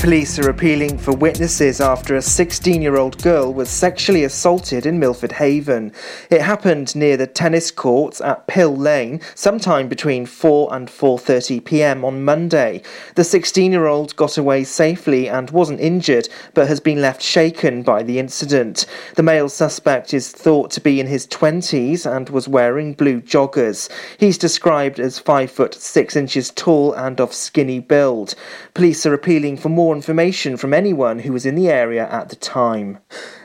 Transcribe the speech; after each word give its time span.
Police 0.00 0.38
are 0.38 0.48
appealing 0.48 0.96
for 0.96 1.12
witnesses 1.12 1.80
after 1.80 2.14
a 2.14 2.22
16 2.22 2.80
year 2.80 2.96
old 2.96 3.20
girl 3.20 3.52
was 3.52 3.68
sexually 3.68 4.22
assaulted 4.22 4.86
in 4.86 5.00
Milford 5.00 5.32
Haven. 5.32 5.92
It 6.30 6.40
happened 6.40 6.94
near 6.94 7.16
the 7.16 7.26
tennis 7.26 7.72
courts 7.72 8.20
at 8.20 8.46
Pill 8.46 8.74
Lane 8.76 9.20
sometime 9.34 9.88
between 9.88 10.24
4 10.24 10.72
and 10.72 10.88
4:30 10.88 11.64
p.m. 11.64 12.04
on 12.04 12.24
Monday. 12.24 12.80
The 13.16 13.24
16 13.24 13.72
year 13.72 13.86
old 13.86 14.14
got 14.14 14.38
away 14.38 14.62
safely 14.62 15.28
and 15.28 15.50
wasn't 15.50 15.80
injured 15.80 16.28
but 16.54 16.68
has 16.68 16.78
been 16.78 17.02
left 17.02 17.20
shaken 17.20 17.82
by 17.82 18.04
the 18.04 18.20
incident. 18.20 18.86
The 19.16 19.24
male 19.24 19.48
suspect 19.48 20.14
is 20.14 20.30
thought 20.30 20.70
to 20.70 20.80
be 20.80 21.00
in 21.00 21.08
his 21.08 21.26
20s 21.26 22.06
and 22.06 22.30
was 22.30 22.46
wearing 22.46 22.94
blue 22.94 23.20
joggers. 23.20 23.90
He's 24.16 24.38
described 24.38 25.00
as 25.00 25.18
5 25.18 25.50
foot 25.50 25.74
6 25.74 26.14
inches 26.14 26.50
tall 26.52 26.92
and 26.92 27.20
of 27.20 27.34
skinny 27.34 27.80
build. 27.80 28.36
Police 28.74 29.04
are 29.04 29.12
appealing 29.12 29.56
for 29.56 29.68
more 29.68 29.87
more 29.88 29.96
information 29.96 30.58
from 30.58 30.74
anyone 30.74 31.20
who 31.20 31.32
was 31.32 31.46
in 31.46 31.54
the 31.54 31.70
area 31.70 32.06
at 32.10 32.28
the 32.28 32.36
time. 32.36 32.98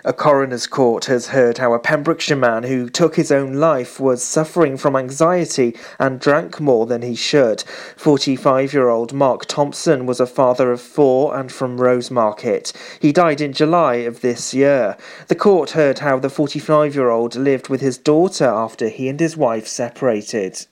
A 0.03 0.11
coroner's 0.11 0.67
court 0.67 1.05
has 1.05 1.27
heard 1.27 1.57
how 1.57 1.71
a 1.71 1.79
Pembrokeshire 1.79 2.35
man 2.35 2.63
who 2.63 2.89
took 2.89 3.15
his 3.15 3.31
own 3.31 3.53
life 3.53 3.97
was 3.97 4.21
suffering 4.21 4.75
from 4.75 4.97
anxiety 4.97 5.73
and 5.99 6.19
drank 6.19 6.59
more 6.59 6.85
than 6.85 7.01
he 7.01 7.15
should. 7.15 7.63
45 7.95 8.73
year 8.73 8.89
old 8.89 9.13
Mark 9.13 9.45
Thompson 9.45 10.05
was 10.05 10.19
a 10.19 10.27
father 10.27 10.73
of 10.73 10.81
four 10.81 11.33
and 11.33 11.49
from 11.49 11.77
Rosemarket. 11.77 12.73
He 12.99 13.13
died 13.13 13.39
in 13.39 13.53
July 13.53 13.95
of 14.03 14.19
this 14.19 14.53
year. 14.53 14.97
The 15.29 15.35
court 15.35 15.69
heard 15.69 15.99
how 15.99 16.19
the 16.19 16.29
45 16.29 16.93
year 16.93 17.09
old 17.09 17.35
lived 17.35 17.69
with 17.69 17.79
his 17.79 17.97
daughter 17.97 18.47
after 18.47 18.89
he 18.89 19.07
and 19.07 19.21
his 19.21 19.37
wife 19.37 19.65
separated. 19.65 20.65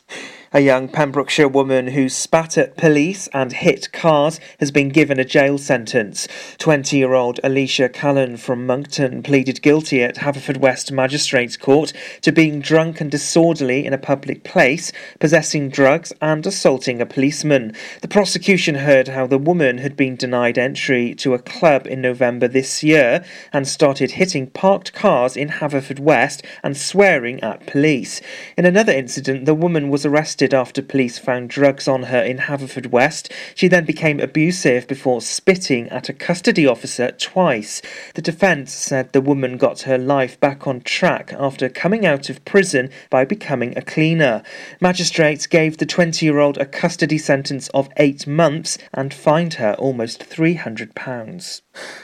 A 0.54 0.60
young 0.60 0.90
Pembrokeshire 0.90 1.48
woman 1.48 1.88
who 1.88 2.10
spat 2.10 2.58
at 2.58 2.76
police 2.76 3.30
and 3.34 3.54
hit 3.54 3.90
cars 3.94 4.38
has 4.60 4.70
been 4.70 4.90
given 4.90 5.18
a 5.18 5.24
jail 5.24 5.58
sentence. 5.58 6.28
20 6.58 6.98
year 6.98 7.14
old 7.14 7.40
Alicia 7.42 7.88
Callan 7.88 8.36
from 8.36 8.66
Monkton 8.66 9.24
pleaded 9.24 9.62
guilty 9.62 10.04
at 10.04 10.18
Haverfordwest 10.18 10.92
Magistrates 10.92 11.56
Court 11.56 11.94
to 12.20 12.34
being 12.34 12.60
drunk 12.60 13.00
and 13.00 13.10
disorderly 13.10 13.86
in 13.86 13.94
a 13.94 13.98
public 13.98 14.44
place, 14.44 14.92
possessing 15.22 15.70
drugs, 15.70 16.12
and 16.22 16.46
assaulting 16.46 17.00
a 17.00 17.06
policeman. 17.06 17.74
The 18.02 18.10
prosecution 18.10 18.76
heard 18.76 19.08
how 19.08 19.28
the 19.28 19.38
woman 19.38 19.78
had 19.78 19.96
been 19.96 20.18
denied 20.18 20.58
entry 20.58 21.16
to 21.16 21.34
a 21.34 21.40
club 21.40 21.88
in 21.88 22.02
November 22.02 22.50
this 22.50 22.84
year 22.84 23.24
and 23.54 23.66
started 23.66 24.12
hitting 24.12 24.48
parked 24.48 24.92
cars 24.92 25.38
in 25.38 25.48
Haverfordwest 25.48 26.44
and 26.62 26.76
swearing 26.76 27.42
at 27.42 27.68
police. 27.68 28.20
In 28.58 28.66
another 28.66 28.92
incident, 28.92 29.46
the 29.46 29.56
woman 29.56 29.90
was 29.90 30.06
arrested 30.06 30.41
arrested 30.42 30.58
after 30.58 30.82
police 30.82 31.20
found 31.20 31.52
drugs 31.52 31.88
on 31.88 32.04
her 32.04 32.20
in 32.24 32.40
Haverfordwest. 32.40 33.32
She 33.54 33.68
then 33.68 33.86
became 33.86 34.20
abusive 34.20 34.88
before 34.88 35.22
spitting 35.22 35.88
at 35.90 36.10
a 36.10 36.14
custody 36.14 36.66
officer 36.66 37.12
twice. 37.12 37.80
The 38.16 38.24
defence 38.24 38.74
said 38.74 39.14
the 39.14 39.22
woman 39.22 39.58
got 39.58 39.82
her 39.82 40.00
life 40.00 40.40
back 40.40 40.66
on 40.66 40.82
track 40.82 41.32
after 41.38 41.70
coming 41.70 42.08
out 42.08 42.32
of 42.32 42.44
prison 42.44 42.90
by 43.12 43.24
becoming 43.24 43.78
a 43.78 43.84
cleaner. 43.84 44.42
Magistrates 44.80 45.46
gave 45.46 45.78
the 45.78 45.86
20 45.86 46.26
year 46.26 46.40
old 46.40 46.58
a 46.58 46.66
custody 46.66 47.20
sentence 47.20 47.70
of 47.70 47.90
eight 47.98 48.26
months 48.26 48.80
and 48.96 49.14
fined 49.14 49.56
her 49.56 49.76
almost 49.78 50.28
£300. 50.28 51.62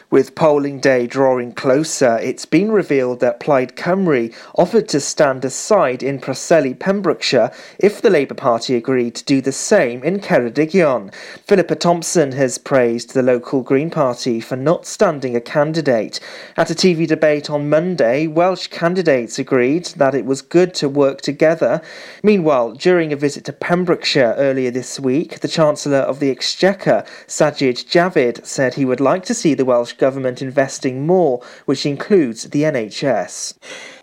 With 0.09 0.35
polling 0.35 0.79
day 0.79 1.05
drawing 1.05 1.51
closer, 1.51 2.17
it's 2.19 2.45
been 2.45 2.71
revealed 2.71 3.19
that 3.19 3.41
Plaid 3.41 3.75
Cymru 3.75 4.33
offered 4.55 4.87
to 4.87 5.01
stand 5.01 5.43
aside 5.43 6.01
in 6.01 6.19
Preseli, 6.19 6.79
Pembrokeshire, 6.79 7.51
if 7.77 8.01
the 8.01 8.09
Labour 8.09 8.33
Party 8.33 8.75
agreed 8.75 9.15
to 9.15 9.25
do 9.25 9.41
the 9.41 9.51
same 9.51 10.01
in 10.03 10.21
Ceredigion. 10.21 11.13
Philippa 11.45 11.75
Thompson 11.75 12.31
has 12.31 12.57
praised 12.57 13.13
the 13.13 13.21
local 13.21 13.61
Green 13.61 13.89
Party 13.89 14.39
for 14.39 14.55
not 14.55 14.85
standing 14.85 15.35
a 15.35 15.41
candidate. 15.41 16.21
At 16.55 16.71
a 16.71 16.73
TV 16.73 17.05
debate 17.05 17.49
on 17.49 17.69
Monday, 17.69 18.27
Welsh 18.27 18.67
candidates 18.67 19.37
agreed 19.37 19.87
that 19.97 20.15
it 20.15 20.23
was 20.23 20.41
good 20.41 20.73
to 20.75 20.87
work 20.87 21.19
together. 21.19 21.81
Meanwhile, 22.23 22.75
during 22.75 23.11
a 23.11 23.17
visit 23.17 23.43
to 23.43 23.51
Pembrokeshire 23.51 24.35
earlier 24.37 24.71
this 24.71 25.01
week, 25.01 25.41
the 25.41 25.49
Chancellor 25.49 25.97
of 25.97 26.21
the 26.21 26.31
Exchequer, 26.31 27.03
Sajid 27.27 27.85
Javid, 27.89 28.45
said 28.45 28.75
he 28.75 28.85
would 28.85 29.01
like 29.01 29.25
to 29.25 29.33
see 29.33 29.56
the 29.57 29.65
Welsh 29.65 29.93
Government 29.93 30.41
investing 30.41 31.05
more, 31.05 31.41
which 31.65 31.85
includes 31.85 32.43
the 32.43 32.63
NHS. 32.63 33.57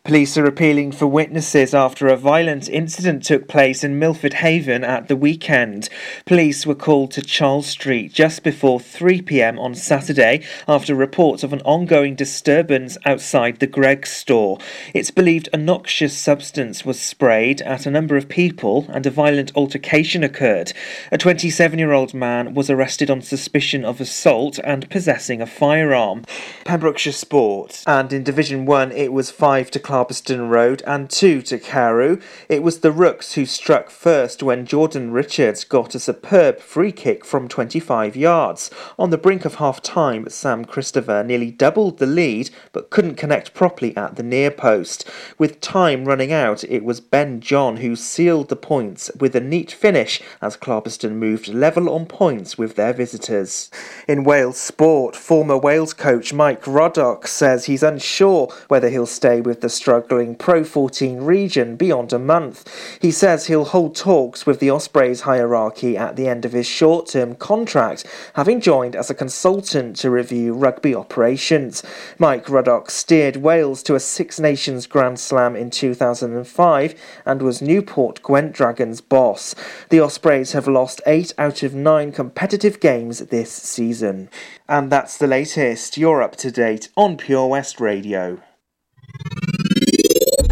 Police 0.06 0.36
are 0.36 0.44
appealing 0.44 0.92
for 0.92 1.06
witnesses 1.06 1.72
after 1.72 2.08
a 2.08 2.16
violent 2.18 2.68
incident 2.68 3.24
took 3.24 3.48
place 3.48 3.82
in 3.82 3.98
Milford 3.98 4.34
Haven 4.34 4.84
at 4.84 5.08
the 5.08 5.16
weekend. 5.16 5.88
Police 6.26 6.66
were 6.66 6.74
called 6.74 7.10
to 7.12 7.22
Charles 7.22 7.68
Street 7.68 8.12
just 8.12 8.42
before 8.42 8.78
3 8.78 9.22
pm 9.22 9.58
on 9.58 9.74
Saturday 9.74 10.44
after 10.68 10.94
reports 10.94 11.42
of 11.42 11.54
an 11.54 11.62
ongoing 11.62 12.14
disturbance 12.14 12.98
outside 13.06 13.60
the 13.60 13.66
Greggs 13.66 14.10
store. 14.10 14.58
It's 14.92 15.10
believed 15.10 15.48
a 15.54 15.56
noxious 15.56 16.14
substance 16.14 16.84
was 16.84 17.00
sprayed 17.00 17.62
at 17.62 17.86
a 17.86 17.90
number 17.90 18.18
of 18.18 18.28
people 18.28 18.84
and 18.90 19.06
a 19.06 19.10
violent 19.10 19.52
altercation 19.56 20.22
occurred. 20.22 20.74
A 21.12 21.16
27 21.16 21.78
year 21.78 21.92
old 21.92 22.12
man 22.12 22.52
was 22.52 22.68
arrested 22.68 23.08
on 23.08 23.22
suspicion 23.22 23.86
of 23.86 24.02
assault 24.02 24.58
and 24.64 24.90
possessing 24.90 25.40
a 25.40 25.46
firearm. 25.46 26.26
Pembrokeshire 26.66 27.14
Sport 27.14 27.82
and 27.86 28.12
in 28.12 28.22
Division 28.22 28.66
1 28.66 28.92
it 28.92 29.10
was 29.10 29.30
5 29.30 29.70
to 29.70 29.80
Clarbeston 29.94 30.50
Road 30.50 30.82
and 30.88 31.08
two 31.08 31.40
to 31.42 31.56
Carew. 31.56 32.18
It 32.48 32.64
was 32.64 32.80
the 32.80 32.90
Rooks 32.90 33.34
who 33.34 33.46
struck 33.46 33.90
first 33.90 34.42
when 34.42 34.66
Jordan 34.66 35.12
Richards 35.12 35.62
got 35.62 35.94
a 35.94 36.00
superb 36.00 36.58
free 36.58 36.90
kick 36.90 37.24
from 37.24 37.46
25 37.46 38.16
yards. 38.16 38.72
On 38.98 39.10
the 39.10 39.16
brink 39.16 39.44
of 39.44 39.54
half 39.54 39.80
time, 39.80 40.28
Sam 40.28 40.64
Christopher 40.64 41.22
nearly 41.22 41.52
doubled 41.52 41.98
the 41.98 42.06
lead 42.06 42.50
but 42.72 42.90
couldn't 42.90 43.14
connect 43.14 43.54
properly 43.54 43.96
at 43.96 44.16
the 44.16 44.24
near 44.24 44.50
post. 44.50 45.08
With 45.38 45.60
time 45.60 46.06
running 46.06 46.32
out, 46.32 46.64
it 46.64 46.82
was 46.82 46.98
Ben 47.00 47.40
John 47.40 47.76
who 47.76 47.94
sealed 47.94 48.48
the 48.48 48.56
points 48.56 49.12
with 49.20 49.36
a 49.36 49.40
neat 49.40 49.70
finish 49.70 50.20
as 50.42 50.56
Clarbeston 50.56 51.12
moved 51.12 51.46
level 51.46 51.88
on 51.88 52.06
points 52.06 52.58
with 52.58 52.74
their 52.74 52.92
visitors. 52.92 53.70
In 54.08 54.24
Wales 54.24 54.58
sport, 54.58 55.14
former 55.14 55.56
Wales 55.56 55.94
coach 55.94 56.32
Mike 56.32 56.66
Ruddock 56.66 57.28
says 57.28 57.66
he's 57.66 57.84
unsure 57.84 58.52
whether 58.66 58.88
he'll 58.88 59.06
stay 59.06 59.40
with 59.40 59.60
the 59.60 59.68
struggling 59.84 60.34
Pro 60.34 60.64
14 60.64 61.20
region 61.20 61.76
beyond 61.76 62.10
a 62.10 62.18
month. 62.18 62.98
He 63.02 63.10
says 63.10 63.48
he'll 63.48 63.66
hold 63.66 63.94
talks 63.94 64.46
with 64.46 64.58
the 64.58 64.70
Ospreys 64.70 65.20
hierarchy 65.20 65.94
at 65.94 66.16
the 66.16 66.26
end 66.26 66.46
of 66.46 66.52
his 66.52 66.66
short 66.66 67.06
term 67.08 67.34
contract, 67.34 68.06
having 68.32 68.62
joined 68.62 68.96
as 68.96 69.10
a 69.10 69.14
consultant 69.14 69.96
to 69.96 70.08
review 70.08 70.54
rugby 70.54 70.94
operations. 70.94 71.82
Mike 72.18 72.48
Ruddock 72.48 72.90
steered 72.90 73.36
Wales 73.36 73.82
to 73.82 73.94
a 73.94 74.00
Six 74.00 74.40
Nations 74.40 74.86
Grand 74.86 75.20
Slam 75.20 75.54
in 75.54 75.68
2005 75.68 76.94
and 77.26 77.42
was 77.42 77.60
Newport 77.60 78.22
Gwent 78.22 78.54
Dragons 78.54 79.02
boss. 79.02 79.54
The 79.90 80.00
Ospreys 80.00 80.52
have 80.52 80.66
lost 80.66 81.02
eight 81.06 81.34
out 81.36 81.62
of 81.62 81.74
nine 81.74 82.10
competitive 82.10 82.80
games 82.80 83.18
this 83.18 83.52
season. 83.52 84.30
And 84.66 84.90
that's 84.90 85.18
the 85.18 85.26
latest. 85.26 85.98
You're 85.98 86.22
up 86.22 86.36
to 86.36 86.50
date 86.50 86.88
on 86.96 87.18
Pure 87.18 87.48
West 87.48 87.80
Radio. 87.80 88.40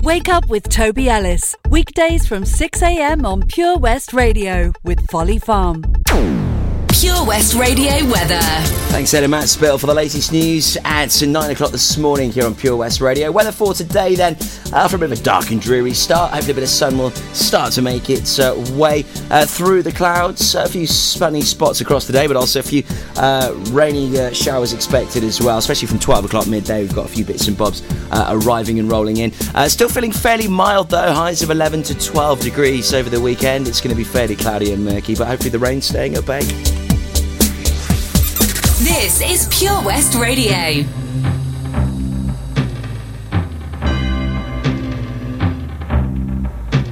Wake 0.02 0.28
up 0.28 0.48
with 0.48 0.68
Toby 0.68 1.08
Ellis. 1.08 1.54
Weekdays 1.70 2.26
from 2.26 2.42
6am 2.42 3.24
on 3.24 3.46
Pure 3.46 3.78
West 3.78 4.12
Radio 4.12 4.72
with 4.82 5.06
Folly 5.06 5.38
Farm. 5.38 5.84
Pure 7.02 7.26
West 7.26 7.54
Radio 7.54 7.90
weather. 8.12 8.38
Thanks, 8.92 9.12
Ed 9.12 9.28
Matt 9.28 9.48
Spill, 9.48 9.76
for 9.76 9.88
the 9.88 9.94
latest 9.94 10.30
news 10.30 10.78
at 10.84 11.20
9 11.20 11.50
o'clock 11.50 11.72
this 11.72 11.98
morning 11.98 12.30
here 12.30 12.46
on 12.46 12.54
Pure 12.54 12.76
West 12.76 13.00
Radio. 13.00 13.32
Weather 13.32 13.50
for 13.50 13.74
today, 13.74 14.14
then, 14.14 14.36
after 14.72 14.94
a 14.94 14.98
bit 15.00 15.10
of 15.10 15.18
a 15.18 15.22
dark 15.24 15.50
and 15.50 15.60
dreary 15.60 15.94
start, 15.94 16.30
hopefully 16.30 16.52
a 16.52 16.54
bit 16.54 16.62
of 16.62 16.68
sun 16.68 16.96
will 16.96 17.10
start 17.10 17.72
to 17.72 17.82
make 17.82 18.08
its 18.08 18.38
uh, 18.38 18.54
way 18.74 19.04
uh, 19.32 19.44
through 19.44 19.82
the 19.82 19.90
clouds. 19.90 20.54
A 20.54 20.68
few 20.68 20.86
sunny 20.86 21.40
spots 21.40 21.80
across 21.80 22.06
the 22.06 22.12
day, 22.12 22.28
but 22.28 22.36
also 22.36 22.60
a 22.60 22.62
few 22.62 22.84
uh, 23.16 23.52
rainy 23.70 24.16
uh, 24.20 24.32
showers 24.32 24.72
expected 24.72 25.24
as 25.24 25.40
well, 25.40 25.58
especially 25.58 25.88
from 25.88 25.98
12 25.98 26.26
o'clock 26.26 26.46
midday. 26.46 26.82
We've 26.82 26.94
got 26.94 27.06
a 27.06 27.12
few 27.12 27.24
bits 27.24 27.48
and 27.48 27.58
bobs 27.58 27.82
uh, 28.12 28.38
arriving 28.44 28.78
and 28.78 28.88
rolling 28.88 29.16
in. 29.16 29.32
Uh, 29.56 29.68
still 29.68 29.88
feeling 29.88 30.12
fairly 30.12 30.46
mild, 30.46 30.90
though, 30.90 31.12
highs 31.12 31.42
of 31.42 31.50
11 31.50 31.82
to 31.82 31.98
12 31.98 32.38
degrees 32.38 32.94
over 32.94 33.10
the 33.10 33.20
weekend. 33.20 33.66
It's 33.66 33.80
going 33.80 33.90
to 33.90 33.96
be 33.96 34.04
fairly 34.04 34.36
cloudy 34.36 34.72
and 34.72 34.84
murky, 34.84 35.16
but 35.16 35.26
hopefully 35.26 35.50
the 35.50 35.58
rain's 35.58 35.86
staying 35.86 36.14
at 36.14 36.24
bay. 36.24 36.42
This 38.82 39.20
is 39.20 39.46
Pure 39.56 39.84
West 39.84 40.16
Radio. 40.16 40.84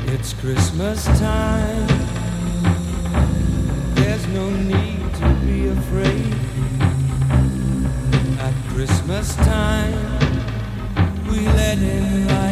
It's 0.07 0.33
Christmas 0.35 1.05
time. 1.19 1.89
There's 3.97 4.25
no 4.29 4.51
need 4.51 5.15
to 5.15 5.35
be 5.45 5.67
afraid. 5.67 6.33
At 8.39 8.55
Christmas 8.69 9.35
time, 9.35 9.93
we 11.29 11.41
let 11.41 11.79
in 11.79 12.29
light. 12.29 12.50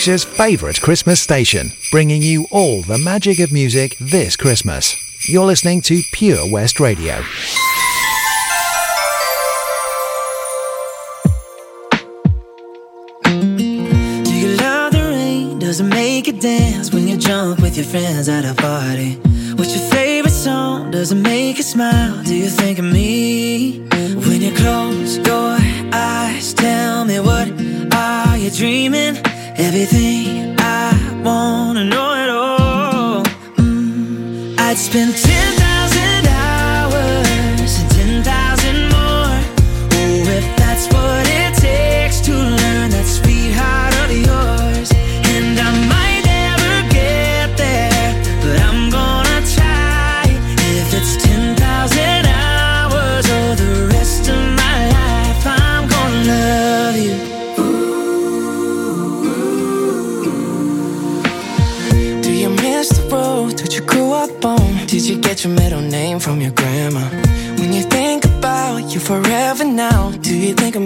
Berkshire's 0.00 0.24
favourite 0.24 0.80
Christmas 0.80 1.20
station, 1.20 1.72
bringing 1.90 2.22
you 2.22 2.46
all 2.50 2.80
the 2.80 2.96
magic 2.96 3.38
of 3.38 3.52
music 3.52 3.98
this 4.00 4.34
Christmas. 4.34 4.96
You're 5.28 5.44
listening 5.44 5.82
to 5.82 6.00
Pure 6.10 6.50
West 6.50 6.80
Radio. 6.80 7.22
Do 13.24 14.34
you 14.34 14.56
love 14.56 14.92
the 14.92 15.06
rain? 15.06 15.58
Does 15.58 15.80
it 15.80 15.84
make 15.84 16.40
dance 16.40 16.94
when 16.94 17.06
you 17.06 17.18
jump 17.18 17.60
with 17.60 17.76
your 17.76 17.84
friends 17.84 18.30
at 18.30 18.46
a 18.46 18.54
from 66.20 66.40
your 66.40 66.52
grandma. 66.52 67.00
When 67.58 67.72
you 67.72 67.82
think 67.82 68.24
about 68.24 68.92
you 68.92 69.00
forever 69.00 69.64
now, 69.64 70.10
do 70.20 70.36
you 70.36 70.54
think 70.54 70.76
of 70.76 70.82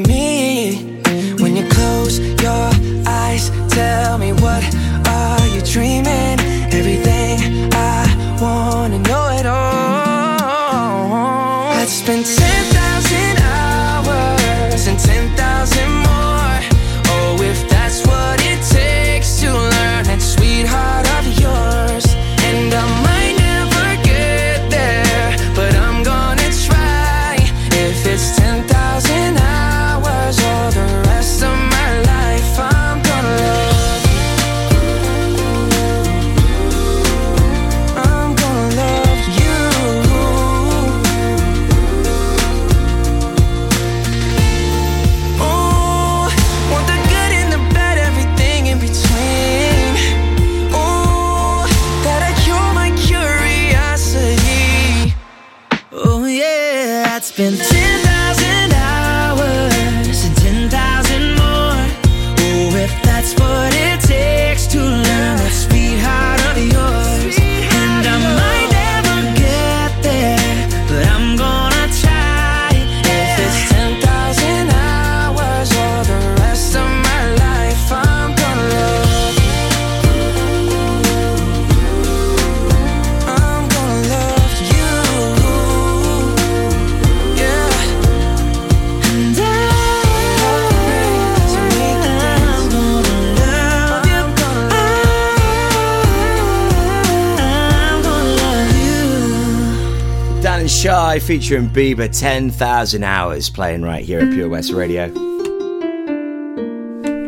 Shy 100.85 101.19
featuring 101.19 101.71
Bieber 101.71 102.15
10,000 102.15 103.03
hours 103.05 103.49
playing 103.49 103.81
right 103.81 104.05
here 104.05 104.21
at 104.21 104.31
Pure 104.31 104.51
West 104.51 104.71
Radio. 104.71 105.11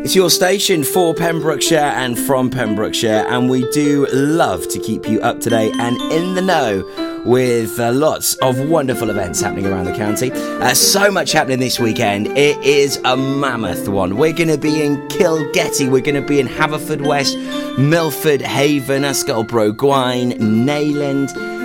It's 0.03 0.15
your 0.15 0.29
station 0.29 0.83
for 0.83 1.15
Pembrokeshire 1.15 1.79
and 1.79 2.19
from 2.19 2.51
Pembrokeshire, 2.51 3.25
and 3.27 3.49
we 3.49 3.67
do 3.71 4.05
love 4.13 4.67
to 4.67 4.79
keep 4.79 5.07
you 5.09 5.19
up 5.21 5.39
to 5.39 5.49
date 5.49 5.73
and 5.79 5.99
in 6.11 6.35
the 6.35 6.41
know 6.43 7.23
with 7.25 7.79
uh, 7.79 7.91
lots 7.93 8.35
of 8.35 8.69
wonderful 8.69 9.09
events 9.09 9.41
happening 9.41 9.65
around 9.65 9.85
the 9.85 9.97
county. 9.97 10.31
Uh, 10.31 10.75
so 10.75 11.09
much 11.09 11.31
happening 11.31 11.57
this 11.57 11.79
weekend. 11.79 12.27
It 12.37 12.63
is 12.63 12.97
a 13.05 13.17
mammoth 13.17 13.87
one. 13.87 14.17
We're 14.17 14.33
going 14.33 14.49
to 14.49 14.59
be 14.59 14.83
in 14.83 14.97
Kilgetty, 15.07 15.89
we're 15.89 16.01
going 16.01 16.13
to 16.13 16.21
be 16.21 16.39
in 16.39 16.47
Haverfordwest, 16.47 17.79
Milford 17.79 18.43
Haven, 18.43 19.03
Ascot 19.03 19.47
Gwine, 19.47 20.33
Neyland. 20.33 21.56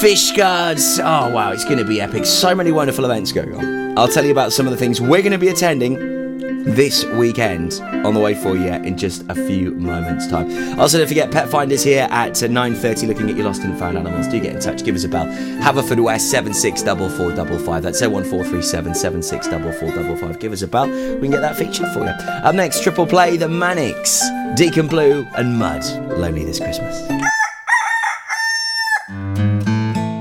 Fishguard. 0.00 0.78
Oh, 1.00 1.28
wow, 1.34 1.50
it's 1.50 1.64
going 1.64 1.78
to 1.78 1.84
be 1.84 2.00
epic. 2.00 2.24
So 2.24 2.54
many 2.54 2.70
wonderful 2.70 3.04
events 3.04 3.32
going 3.32 3.52
on. 3.52 3.98
I'll 3.98 4.06
tell 4.06 4.24
you 4.24 4.30
about 4.30 4.52
some 4.52 4.64
of 4.64 4.70
the 4.70 4.76
things 4.76 5.00
we're 5.00 5.22
going 5.22 5.32
to 5.32 5.38
be 5.38 5.48
attending 5.48 6.18
this 6.64 7.04
weekend 7.04 7.80
on 8.06 8.14
the 8.14 8.20
way 8.20 8.34
for 8.34 8.56
you 8.56 8.68
in 8.68 8.96
just 8.96 9.24
a 9.28 9.34
few 9.34 9.72
moments 9.72 10.28
time. 10.28 10.78
Also 10.78 10.98
don't 10.98 11.08
forget 11.08 11.32
pet 11.32 11.48
finders 11.48 11.82
here 11.82 12.06
at 12.10 12.34
9.30 12.34 13.08
looking 13.08 13.28
at 13.28 13.34
your 13.34 13.46
lost 13.46 13.62
and 13.62 13.76
found 13.76 13.98
animals. 13.98 14.28
Do 14.28 14.38
get 14.38 14.54
in 14.54 14.60
touch. 14.60 14.84
Give 14.84 14.94
us 14.94 15.02
a 15.02 15.08
bell. 15.08 15.26
Haverfordwest 15.26 16.30
764455 16.30 17.82
that's 17.82 18.00
01437 18.00 18.94
764455 18.94 20.38
give 20.38 20.52
us 20.52 20.62
a 20.62 20.68
bell. 20.68 20.86
We 20.86 21.22
can 21.22 21.30
get 21.32 21.40
that 21.40 21.56
featured 21.56 21.88
for 21.88 22.04
you. 22.04 22.10
Up 22.44 22.54
next 22.54 22.84
triple 22.84 23.06
play 23.06 23.36
the 23.36 23.48
manics 23.48 24.22
deacon 24.54 24.86
blue 24.86 25.26
and 25.36 25.56
mud 25.56 25.84
lonely 26.18 26.44
this 26.44 26.58
christmas 26.58 27.27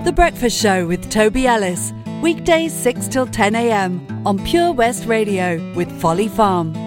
The 0.08 0.14
Breakfast 0.14 0.58
Show 0.62 0.88
with 0.88 1.12
Toby 1.12 1.48
Ellis. 1.48 1.92
Weekdays 2.22 2.72
6 2.72 3.10
till 3.10 3.28
10 3.28 3.56
a.m. 3.56 4.08
on 4.26 4.42
Pure 4.46 4.72
West 4.72 5.04
Radio 5.04 5.60
with 5.74 5.92
Folly 6.00 6.30
Farm. 6.30 6.87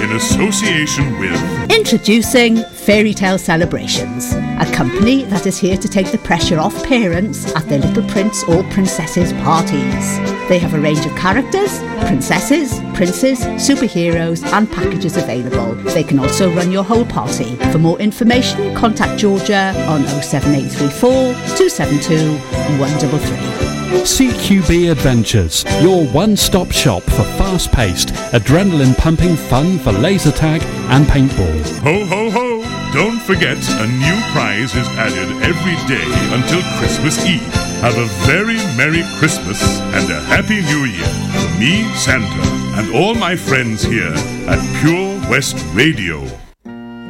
in 0.00 0.12
association 0.12 1.18
with 1.18 1.70
Introducing 1.70 2.56
Fairy 2.64 3.12
Tale 3.12 3.38
Celebrations, 3.38 4.32
a 4.32 4.70
company 4.72 5.24
that 5.24 5.46
is 5.46 5.58
here 5.58 5.76
to 5.76 5.88
take 5.88 6.10
the 6.10 6.18
pressure 6.18 6.58
off 6.58 6.84
parents 6.84 7.54
at 7.54 7.68
their 7.68 7.80
little 7.80 8.08
prince 8.08 8.42
or 8.44 8.62
princesses 8.70 9.32
parties. 9.44 10.31
They 10.48 10.58
have 10.58 10.74
a 10.74 10.80
range 10.80 11.04
of 11.06 11.14
characters, 11.16 11.78
princesses, 12.06 12.80
princes, 12.94 13.40
superheroes, 13.56 14.44
and 14.52 14.70
packages 14.70 15.16
available. 15.16 15.74
They 15.92 16.04
can 16.04 16.18
also 16.18 16.52
run 16.54 16.70
your 16.70 16.84
whole 16.84 17.06
party. 17.06 17.56
For 17.72 17.78
more 17.78 17.98
information, 18.00 18.74
contact 18.74 19.18
Georgia 19.18 19.74
on 19.88 20.02
07834 20.22 21.10
272 21.56 22.38
133. 22.78 23.62
CQB 23.92 24.90
Adventures, 24.90 25.64
your 25.80 26.06
one 26.08 26.36
stop 26.36 26.70
shop 26.72 27.02
for 27.02 27.24
fast 27.38 27.70
paced, 27.72 28.08
adrenaline 28.32 28.96
pumping 28.96 29.36
fun 29.36 29.78
for 29.78 29.92
laser 29.92 30.32
tag 30.32 30.62
and 30.90 31.04
paintball. 31.06 31.62
Ho, 31.80 32.04
ho, 32.06 32.30
ho! 32.30 32.92
Don't 32.92 33.20
forget, 33.20 33.56
a 33.56 33.86
new 33.86 34.20
prize 34.32 34.74
is 34.74 34.88
added 34.98 35.30
every 35.42 35.76
day 35.88 36.04
until 36.34 36.62
Christmas 36.78 37.24
Eve. 37.24 37.71
Have 37.82 37.98
a 37.98 38.04
very 38.28 38.58
Merry 38.76 39.02
Christmas 39.18 39.60
and 39.80 40.08
a 40.08 40.20
Happy 40.20 40.62
New 40.62 40.84
Year 40.84 41.04
from 41.32 41.58
me, 41.58 41.92
Santa, 41.96 42.48
and 42.78 42.94
all 42.94 43.12
my 43.12 43.34
friends 43.34 43.82
here 43.82 44.14
at 44.46 44.80
Pure 44.80 45.28
West 45.28 45.56
Radio. 45.74 46.20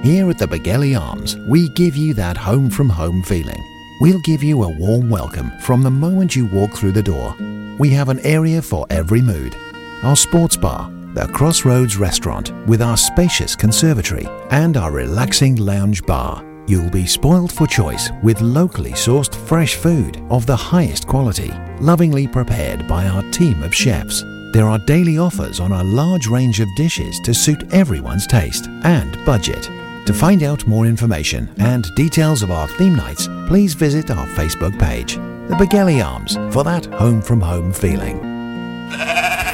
Here 0.02 0.30
at 0.30 0.38
the 0.38 0.46
Begelly 0.46 0.98
Arms, 0.98 1.36
we 1.50 1.68
give 1.74 1.94
you 1.94 2.14
that 2.14 2.38
home 2.38 2.70
from 2.70 2.88
home 2.88 3.22
feeling. 3.22 3.62
We'll 4.00 4.20
give 4.20 4.42
you 4.42 4.62
a 4.62 4.78
warm 4.78 5.10
welcome 5.10 5.52
from 5.60 5.82
the 5.82 5.90
moment 5.90 6.34
you 6.34 6.46
walk 6.46 6.72
through 6.72 6.92
the 6.92 7.02
door. 7.02 7.36
We 7.78 7.90
have 7.90 8.08
an 8.08 8.20
area 8.20 8.62
for 8.62 8.86
every 8.88 9.20
mood. 9.20 9.54
Our 10.02 10.16
sports 10.16 10.56
bar, 10.56 10.90
the 11.12 11.28
Crossroads 11.34 11.98
restaurant 11.98 12.50
with 12.66 12.80
our 12.80 12.96
spacious 12.96 13.54
conservatory, 13.54 14.26
and 14.48 14.78
our 14.78 14.90
relaxing 14.90 15.56
lounge 15.56 16.02
bar. 16.06 16.42
You'll 16.68 16.90
be 16.90 17.06
spoiled 17.06 17.52
for 17.52 17.66
choice 17.66 18.10
with 18.22 18.40
locally 18.40 18.92
sourced 18.92 19.34
fresh 19.34 19.74
food 19.74 20.24
of 20.30 20.46
the 20.46 20.56
highest 20.56 21.08
quality, 21.08 21.50
lovingly 21.80 22.28
prepared 22.28 22.86
by 22.86 23.06
our 23.06 23.22
team 23.32 23.62
of 23.64 23.74
chefs. 23.74 24.22
There 24.52 24.66
are 24.66 24.78
daily 24.86 25.18
offers 25.18 25.58
on 25.58 25.72
a 25.72 25.82
large 25.82 26.28
range 26.28 26.60
of 26.60 26.68
dishes 26.76 27.18
to 27.20 27.34
suit 27.34 27.72
everyone's 27.72 28.28
taste 28.28 28.68
and 28.84 29.22
budget. 29.24 29.64
To 30.06 30.14
find 30.14 30.42
out 30.44 30.66
more 30.66 30.86
information 30.86 31.50
and 31.58 31.84
details 31.96 32.42
of 32.42 32.50
our 32.52 32.68
theme 32.68 32.94
nights, 32.94 33.28
please 33.48 33.74
visit 33.74 34.10
our 34.10 34.26
Facebook 34.28 34.78
page, 34.78 35.16
The 35.16 35.56
Begelly 35.58 36.04
Arms, 36.04 36.36
for 36.54 36.62
that 36.64 36.86
home 36.86 37.22
from 37.22 37.40
home 37.40 37.72
feeling. 37.72 38.20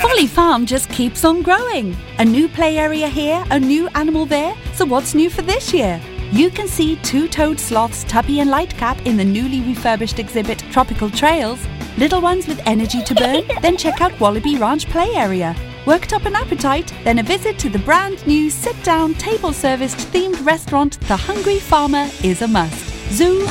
Folly 0.02 0.26
Farm 0.26 0.66
just 0.66 0.90
keeps 0.90 1.24
on 1.24 1.42
growing. 1.42 1.96
A 2.18 2.24
new 2.24 2.48
play 2.48 2.76
area 2.76 3.08
here, 3.08 3.44
a 3.50 3.58
new 3.58 3.88
animal 3.94 4.26
there. 4.26 4.54
So 4.74 4.84
what's 4.84 5.14
new 5.14 5.30
for 5.30 5.42
this 5.42 5.72
year? 5.72 6.00
You 6.30 6.50
can 6.50 6.68
see 6.68 6.96
two-toed 6.96 7.58
sloths 7.58 8.04
Tuppy 8.04 8.40
and 8.40 8.50
Lightcap 8.50 9.06
in 9.06 9.16
the 9.16 9.24
newly 9.24 9.62
refurbished 9.62 10.18
exhibit 10.18 10.58
Tropical 10.70 11.08
Trails. 11.08 11.66
Little 11.96 12.20
ones 12.20 12.46
with 12.46 12.60
energy 12.66 13.02
to 13.02 13.14
burn? 13.14 13.44
then 13.62 13.78
check 13.78 14.02
out 14.02 14.18
Wallaby 14.20 14.56
Ranch 14.56 14.86
play 14.90 15.14
area. 15.14 15.56
Worked 15.86 16.12
up 16.12 16.26
an 16.26 16.36
appetite? 16.36 16.92
Then 17.02 17.18
a 17.18 17.22
visit 17.22 17.58
to 17.60 17.70
the 17.70 17.78
brand 17.78 18.24
new 18.26 18.50
sit-down 18.50 19.14
table-serviced 19.14 19.96
themed 20.12 20.44
restaurant 20.44 21.00
The 21.08 21.16
Hungry 21.16 21.60
Farmer 21.60 22.10
is 22.22 22.42
a 22.42 22.48
must. 22.48 22.84
Zoo, 23.10 23.46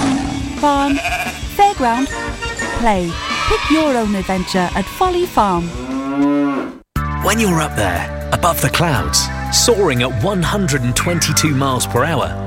farm, 0.59 0.97
fairground, 1.57 2.09
play. 2.79 3.11
Pick 3.47 3.71
your 3.71 3.97
own 3.97 4.13
adventure 4.13 4.69
at 4.75 4.85
Folly 4.85 5.25
Farm. 5.25 5.67
When 7.23 7.39
you're 7.39 7.59
up 7.59 7.75
there, 7.75 8.29
above 8.33 8.61
the 8.61 8.69
clouds, 8.69 9.27
soaring 9.51 10.03
at 10.03 10.23
122 10.23 11.55
miles 11.55 11.87
per 11.87 12.03
hour, 12.03 12.46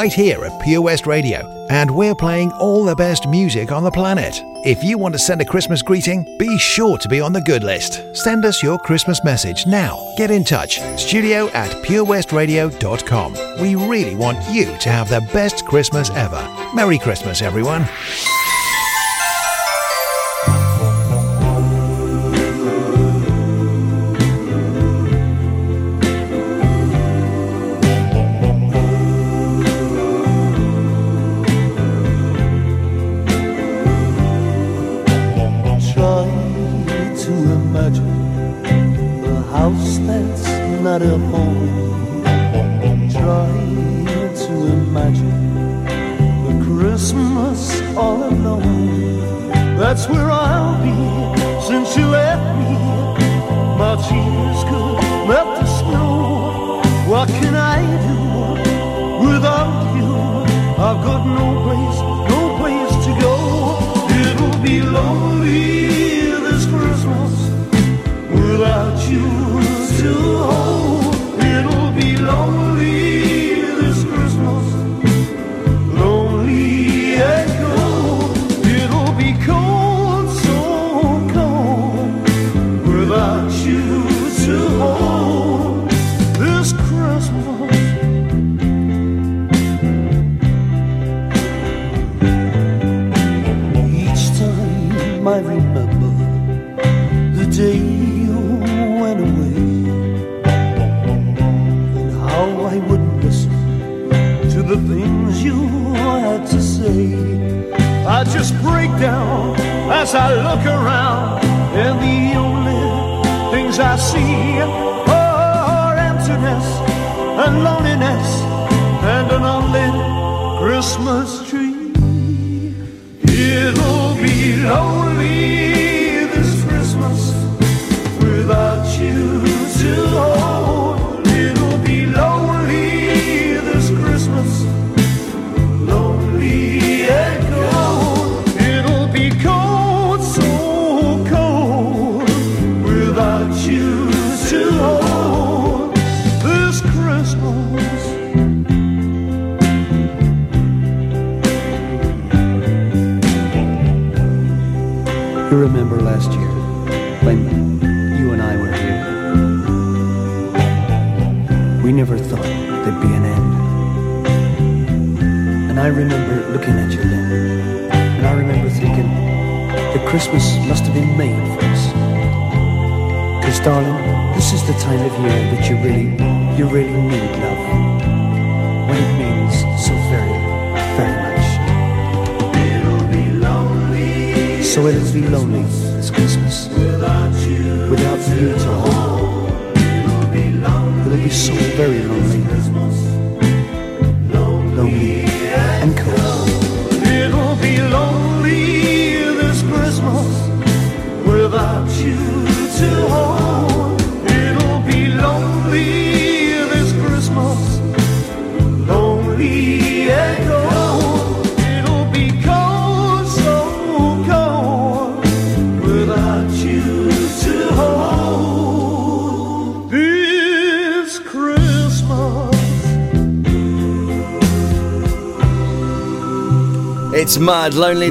right 0.00 0.14
here 0.14 0.46
at 0.46 0.62
Pure 0.62 0.80
West 0.80 1.06
Radio, 1.06 1.66
and 1.68 1.90
we're 1.90 2.14
playing 2.14 2.50
all 2.52 2.84
the 2.86 2.96
best 2.96 3.28
music 3.28 3.70
on 3.70 3.84
the 3.84 3.90
planet. 3.90 4.42
If 4.64 4.82
you 4.82 4.96
want 4.96 5.12
to 5.12 5.18
send 5.18 5.42
a 5.42 5.44
Christmas 5.44 5.82
greeting, 5.82 6.24
be 6.38 6.56
sure 6.56 6.96
to 6.96 7.06
be 7.06 7.20
on 7.20 7.34
the 7.34 7.42
good 7.42 7.62
list. 7.62 8.16
Send 8.16 8.46
us 8.46 8.62
your 8.62 8.78
Christmas 8.78 9.22
message 9.24 9.66
now. 9.66 10.14
Get 10.16 10.30
in 10.30 10.42
touch, 10.42 10.80
studio 10.98 11.48
at 11.48 11.70
purewestradio.com. 11.84 13.60
We 13.60 13.74
really 13.74 14.14
want 14.14 14.38
you 14.50 14.74
to 14.78 14.88
have 14.88 15.10
the 15.10 15.20
best 15.34 15.66
Christmas 15.66 16.08
ever. 16.08 16.48
Merry 16.74 16.98
Christmas, 16.98 17.42
everyone. 17.42 17.86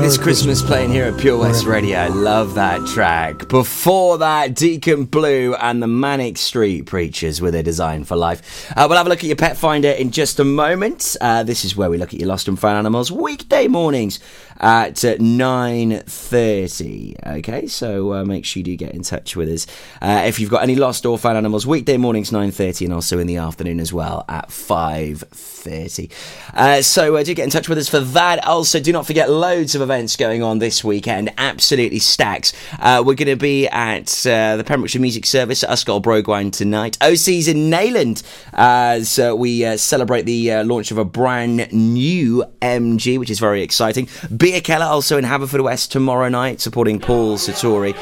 Mud, 0.10 0.18
Lonely 0.18 0.18
This 0.18 0.18
Merry 0.18 0.26
Christmas 0.26 0.62
playing 0.64 0.92
here 0.92 1.06
at 1.06 1.20
Pure 1.20 1.38
West 1.38 1.66
Radio. 1.66 2.00
I 2.00 2.08
love 2.08 2.56
that 2.56 2.84
track. 2.88 3.48
Before 3.48 4.18
that, 4.18 4.56
Deacon 4.56 5.06
Blue 5.06 5.54
and 5.54 5.84
the 5.84 5.88
Manic 5.88 6.38
Street 6.38 6.88
Preachers 6.88 7.42
with 7.42 7.54
a 7.54 7.62
design 7.62 8.06
for 8.06 8.16
life. 8.16 8.72
Uh, 8.76 8.88
we'll 8.90 8.98
have 8.98 9.06
a 9.06 9.10
look 9.10 9.20
at 9.20 9.26
your 9.26 9.36
pet 9.36 9.56
finder 9.56 9.90
in 9.90 10.10
just 10.10 10.40
a 10.40 10.44
moment. 10.44 11.16
Uh, 11.22 11.44
this 11.44 11.64
is 11.64 11.76
where 11.76 11.92
we 11.92 12.00
look 12.00 12.12
at 12.14 12.20
your 12.20 12.28
lost 12.28 12.48
and 12.48 12.60
found 12.60 12.78
animals 12.78 13.12
weekday 13.12 13.68
mornings 13.68 14.20
at 14.60 15.06
uh, 15.06 15.16
9.30. 15.16 17.38
Okay, 17.40 17.68
so 17.68 18.14
uh, 18.14 18.26
make 18.26 18.46
sure 18.46 18.62
you 18.62 18.66
do 18.66 18.76
get 18.76 18.94
in 18.94 19.04
touch 19.04 19.36
with 19.36 19.50
us. 19.50 19.68
Uh, 20.02 20.24
if 20.26 20.40
you've 20.40 20.50
got 20.50 20.64
any 20.64 20.76
lost 20.76 21.06
or 21.06 21.20
found 21.20 21.38
animals, 21.38 21.68
weekday 21.68 21.98
mornings 21.98 22.32
9.30 22.32 22.86
and 22.86 22.94
also 22.94 23.20
in 23.20 23.28
the 23.28 23.38
afternoon 23.38 23.80
as 23.80 23.94
well 23.94 24.26
at 24.28 24.50
5.30. 24.50 26.12
Uh, 26.54 26.82
so 26.82 27.16
uh, 27.16 27.24
do 27.24 27.34
get 27.34 27.44
in 27.44 27.50
touch 27.50 27.70
with 27.70 27.78
us 27.78 27.88
for 27.88 28.00
that. 28.00 28.44
Also, 28.46 28.80
do 28.80 28.92
not 28.92 29.06
forget 29.06 29.30
loads 29.30 29.76
of 29.76 29.82
events 29.82 29.99
going 30.08 30.42
on 30.42 30.60
this 30.60 30.84
weekend. 30.84 31.32
Absolutely 31.38 32.00
stacks. 32.00 32.54
Uh, 32.80 33.04
we're 33.06 33.16
going 33.16 33.28
to 33.28 33.36
be 33.36 33.68
at 33.68 34.26
uh, 34.26 34.56
the 34.56 34.64
Pembrokeshire 34.64 35.02
Music 35.02 35.26
Service 35.26 35.64
at 35.64 35.70
Ysgol 35.70 36.02
Bro 36.02 36.24
Gwaun 36.24 36.52
tonight. 36.52 36.98
OC's 37.02 37.48
in 37.48 37.70
Neyland 37.70 38.24
as 38.54 39.20
uh, 39.20 39.36
we 39.36 39.66
uh, 39.66 39.76
celebrate 39.76 40.24
the 40.24 40.54
uh, 40.54 40.64
launch 40.64 40.92
of 40.92 40.98
a 40.98 41.06
brand 41.06 41.72
new 41.74 42.46
MG, 42.62 43.20
which 43.20 43.30
is 43.30 43.40
very 43.40 43.62
exciting. 43.62 44.08
Beer 44.36 44.62
Keller 44.62 44.86
also 44.86 45.18
in 45.18 45.26
Haverfordwest 45.26 45.90
tomorrow 45.90 46.30
night, 46.30 46.62
supporting 46.62 47.00
Paul 47.00 47.38
Satori. 47.38 47.96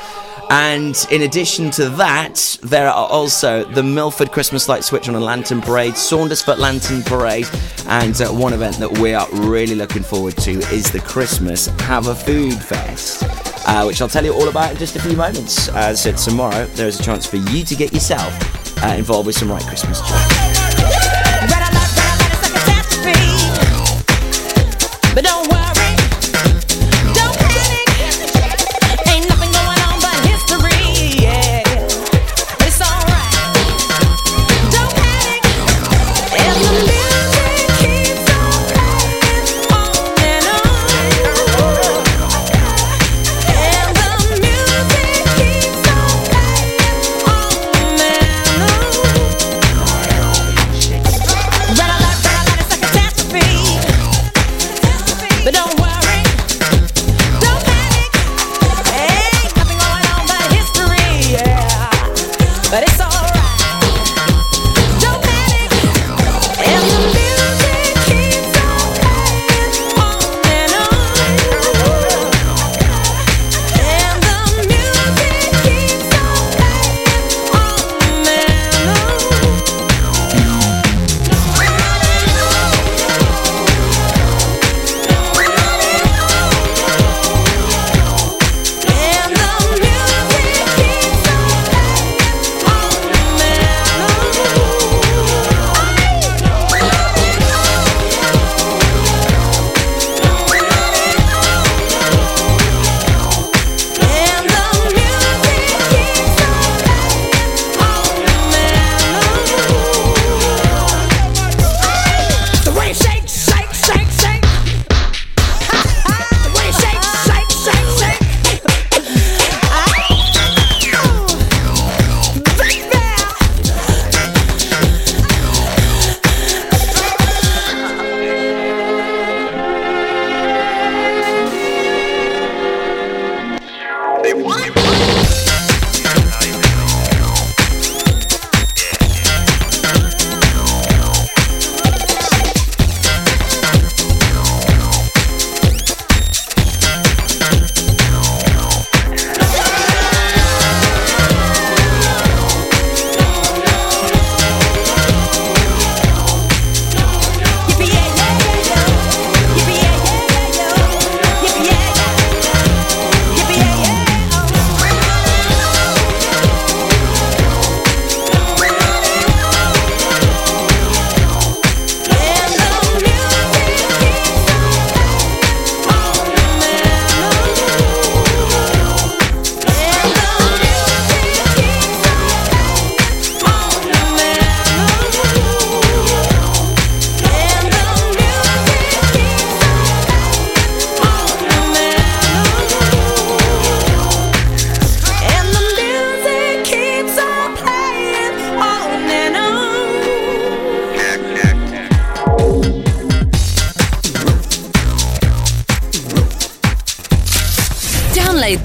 And 0.49 1.05
in 1.11 1.23
addition 1.23 1.71
to 1.71 1.89
that, 1.89 2.57
there 2.63 2.87
are 2.87 3.07
also 3.09 3.65
the 3.65 3.83
Milford 3.83 4.31
Christmas 4.31 4.69
Light 4.69 4.83
Switch 4.85 5.09
on 5.09 5.15
a 5.15 5.19
Lantern 5.19 5.61
Parade, 5.61 5.93
Saundersfoot 5.93 6.57
Lantern 6.57 7.03
Parade, 7.03 7.47
and 7.87 8.19
uh, 8.21 8.29
one 8.29 8.53
event 8.53 8.77
that 8.77 8.97
we 8.99 9.13
are 9.13 9.27
really 9.31 9.75
looking 9.75 10.03
forward 10.03 10.37
to 10.37 10.51
is 10.51 10.89
the 10.89 11.01
Christmas 11.01 11.67
Have 11.87 12.07
a 12.07 12.15
Food 12.15 12.61
Fest. 12.61 13.23
Uh, 13.65 13.85
which 13.85 14.01
I'll 14.01 14.09
tell 14.09 14.25
you 14.25 14.33
all 14.33 14.49
about 14.49 14.71
in 14.71 14.77
just 14.77 14.97
a 14.97 15.01
few 15.01 15.15
moments. 15.15 15.69
I 15.69 15.93
said, 15.93 16.17
tomorrow 16.17 16.65
there 16.65 16.89
is 16.89 16.99
a 16.99 17.03
chance 17.03 17.25
for 17.25 17.37
you 17.37 17.63
to 17.63 17.75
get 17.75 17.93
yourself 17.93 18.83
uh, 18.83 18.87
involved 18.87 19.25
with 19.25 19.37
some 19.37 19.49
right 19.49 19.63
Christmas 19.63 20.01
joy. 20.01 20.66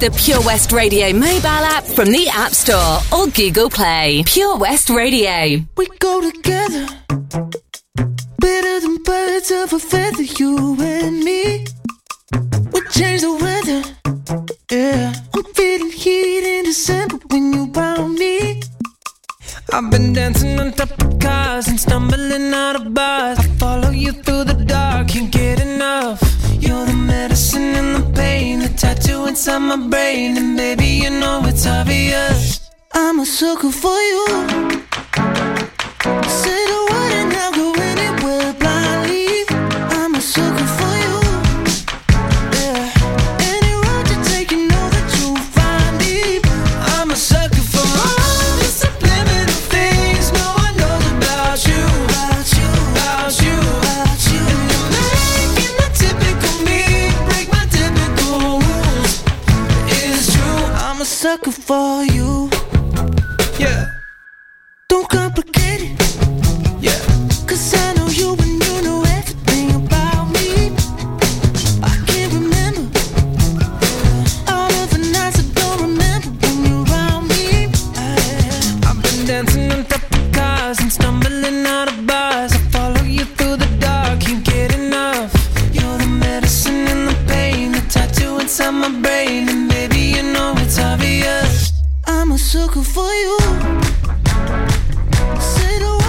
The 0.03 0.11
Pure 0.17 0.41
West 0.41 0.73
Radio 0.73 1.13
mobile 1.13 1.47
app 1.47 1.85
from 1.85 2.11
the 2.11 2.27
App 2.27 2.51
Store 2.51 2.99
or 3.17 3.27
Google 3.27 3.69
Play. 3.69 4.21
Pure 4.25 4.57
West 4.57 4.89
Radio. 4.89 5.63
We 5.77 5.87
go 5.99 6.19
together. 6.19 6.42
Brain, 89.23 89.49
and 89.49 89.69
baby 89.69 90.01
you 90.15 90.23
know 90.33 90.53
it's 90.57 90.79
obvious. 90.79 91.71
I'm 92.05 92.31
a 92.31 92.37
sucker 92.37 92.83
for 92.83 93.11
you. 93.23 93.37
Say 95.39 95.79
the 95.79 96.02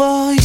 for 0.00 0.32
you. 0.32 0.39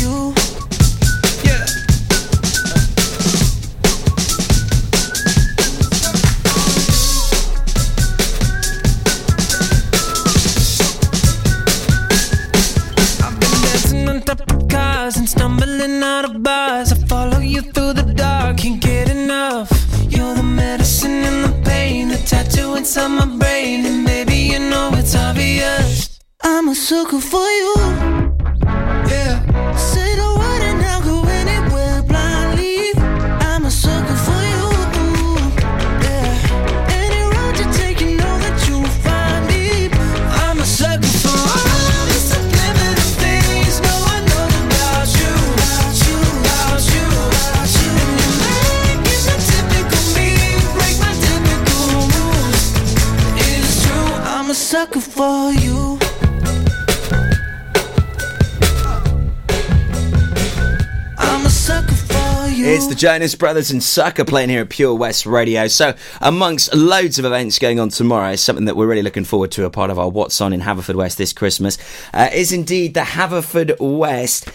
Jonas 63.06 63.36
Brothers 63.36 63.70
and 63.70 63.84
Sucker 63.84 64.26
playing 64.26 64.50
here 64.50 64.62
at 64.62 64.70
Pure 64.70 64.96
West 64.96 65.28
Radio. 65.28 65.68
So, 65.68 65.94
amongst 66.22 66.74
loads 66.74 67.20
of 67.20 67.26
events 67.26 67.60
going 67.60 67.80
on 67.80 67.90
tomorrow, 67.90 68.36
something 68.36 68.66
that 68.66 68.76
we're 68.76 68.88
really 68.88 69.04
looking 69.04 69.26
forward 69.26 69.52
to, 69.52 69.66
a 69.66 69.70
part 69.70 69.92
of 69.92 70.00
our 70.00 70.10
What's 70.10 70.42
On 70.42 70.52
in 70.52 70.62
Haverfordwest 70.62 71.16
this 71.18 71.32
Christmas, 71.32 71.78
uh, 72.16 72.30
is 72.34 72.52
indeed 72.52 72.96
the 72.96 73.02
Haverfordwest 73.02 74.52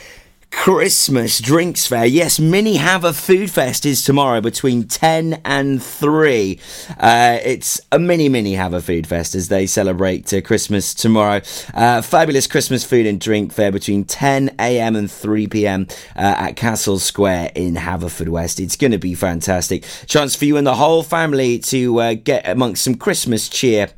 Christmas 0.62 1.40
Drinks 1.40 1.86
Fair. 1.86 2.04
Yes, 2.04 2.38
Mini 2.38 2.76
Haver 2.76 3.14
Food 3.14 3.50
Fest 3.50 3.86
is 3.86 4.04
tomorrow 4.04 4.42
between 4.42 4.86
10 4.86 5.40
and 5.42 5.82
3. 5.82 6.60
Uh, 6.98 7.38
it's 7.42 7.80
a 7.90 7.98
mini, 7.98 8.28
mini 8.28 8.56
Haver 8.56 8.82
Food 8.82 9.06
Fest 9.06 9.34
as 9.34 9.48
they 9.48 9.66
celebrate 9.66 10.34
uh, 10.34 10.42
Christmas 10.42 10.92
tomorrow. 10.92 11.40
Uh, 11.72 12.02
fabulous 12.02 12.46
Christmas 12.46 12.84
food 12.84 13.06
and 13.06 13.18
drink 13.18 13.54
fair 13.54 13.72
between 13.72 14.04
10 14.04 14.54
a.m. 14.58 14.96
and 14.96 15.10
3 15.10 15.46
p.m. 15.46 15.86
Uh, 16.14 16.34
at 16.36 16.56
Castle 16.56 16.98
Square 16.98 17.52
in 17.54 17.76
Haverfordwest. 17.76 18.62
It's 18.62 18.76
going 18.76 18.92
to 18.92 18.98
be 18.98 19.14
fantastic. 19.14 19.86
Chance 20.04 20.36
for 20.36 20.44
you 20.44 20.58
and 20.58 20.66
the 20.66 20.74
whole 20.74 21.02
family 21.02 21.58
to 21.60 22.00
uh, 22.00 22.14
get 22.22 22.46
amongst 22.46 22.84
some 22.84 22.96
Christmas 22.96 23.48
cheer. 23.48 23.88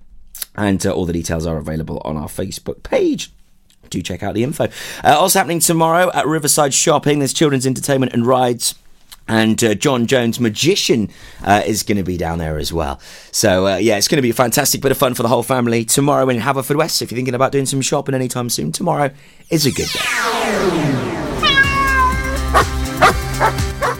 And 0.54 0.86
uh, 0.86 0.92
all 0.92 1.06
the 1.06 1.12
details 1.12 1.44
are 1.44 1.56
available 1.56 2.00
on 2.04 2.16
our 2.16 2.28
Facebook 2.28 2.84
page 2.84 3.32
do 3.92 4.02
check 4.02 4.22
out 4.22 4.34
the 4.34 4.42
info. 4.42 4.64
Uh, 5.04 5.16
also 5.18 5.38
happening 5.38 5.60
tomorrow 5.60 6.10
at 6.12 6.26
Riverside 6.26 6.74
Shopping, 6.74 7.20
there's 7.20 7.32
children's 7.32 7.66
entertainment 7.66 8.12
and 8.12 8.26
rides. 8.26 8.74
And 9.28 9.62
uh, 9.62 9.74
John 9.74 10.06
Jones, 10.06 10.40
magician, 10.40 11.08
uh, 11.44 11.62
is 11.64 11.84
going 11.84 11.96
to 11.96 12.02
be 12.02 12.16
down 12.16 12.38
there 12.38 12.58
as 12.58 12.72
well. 12.72 12.98
So, 13.30 13.68
uh, 13.68 13.76
yeah, 13.76 13.96
it's 13.96 14.08
going 14.08 14.16
to 14.16 14.22
be 14.22 14.30
a 14.30 14.34
fantastic 14.34 14.80
bit 14.80 14.90
of 14.90 14.98
fun 14.98 15.14
for 15.14 15.22
the 15.22 15.28
whole 15.28 15.44
family 15.44 15.84
tomorrow 15.84 16.28
in 16.28 16.38
Haverfordwest. 16.38 17.02
If 17.02 17.12
you're 17.12 17.16
thinking 17.16 17.34
about 17.34 17.52
doing 17.52 17.66
some 17.66 17.80
shopping 17.82 18.16
anytime 18.16 18.50
soon, 18.50 18.72
tomorrow 18.72 19.10
is 19.48 19.64
a 19.64 19.70
good 19.70 19.88
day. 19.88 20.00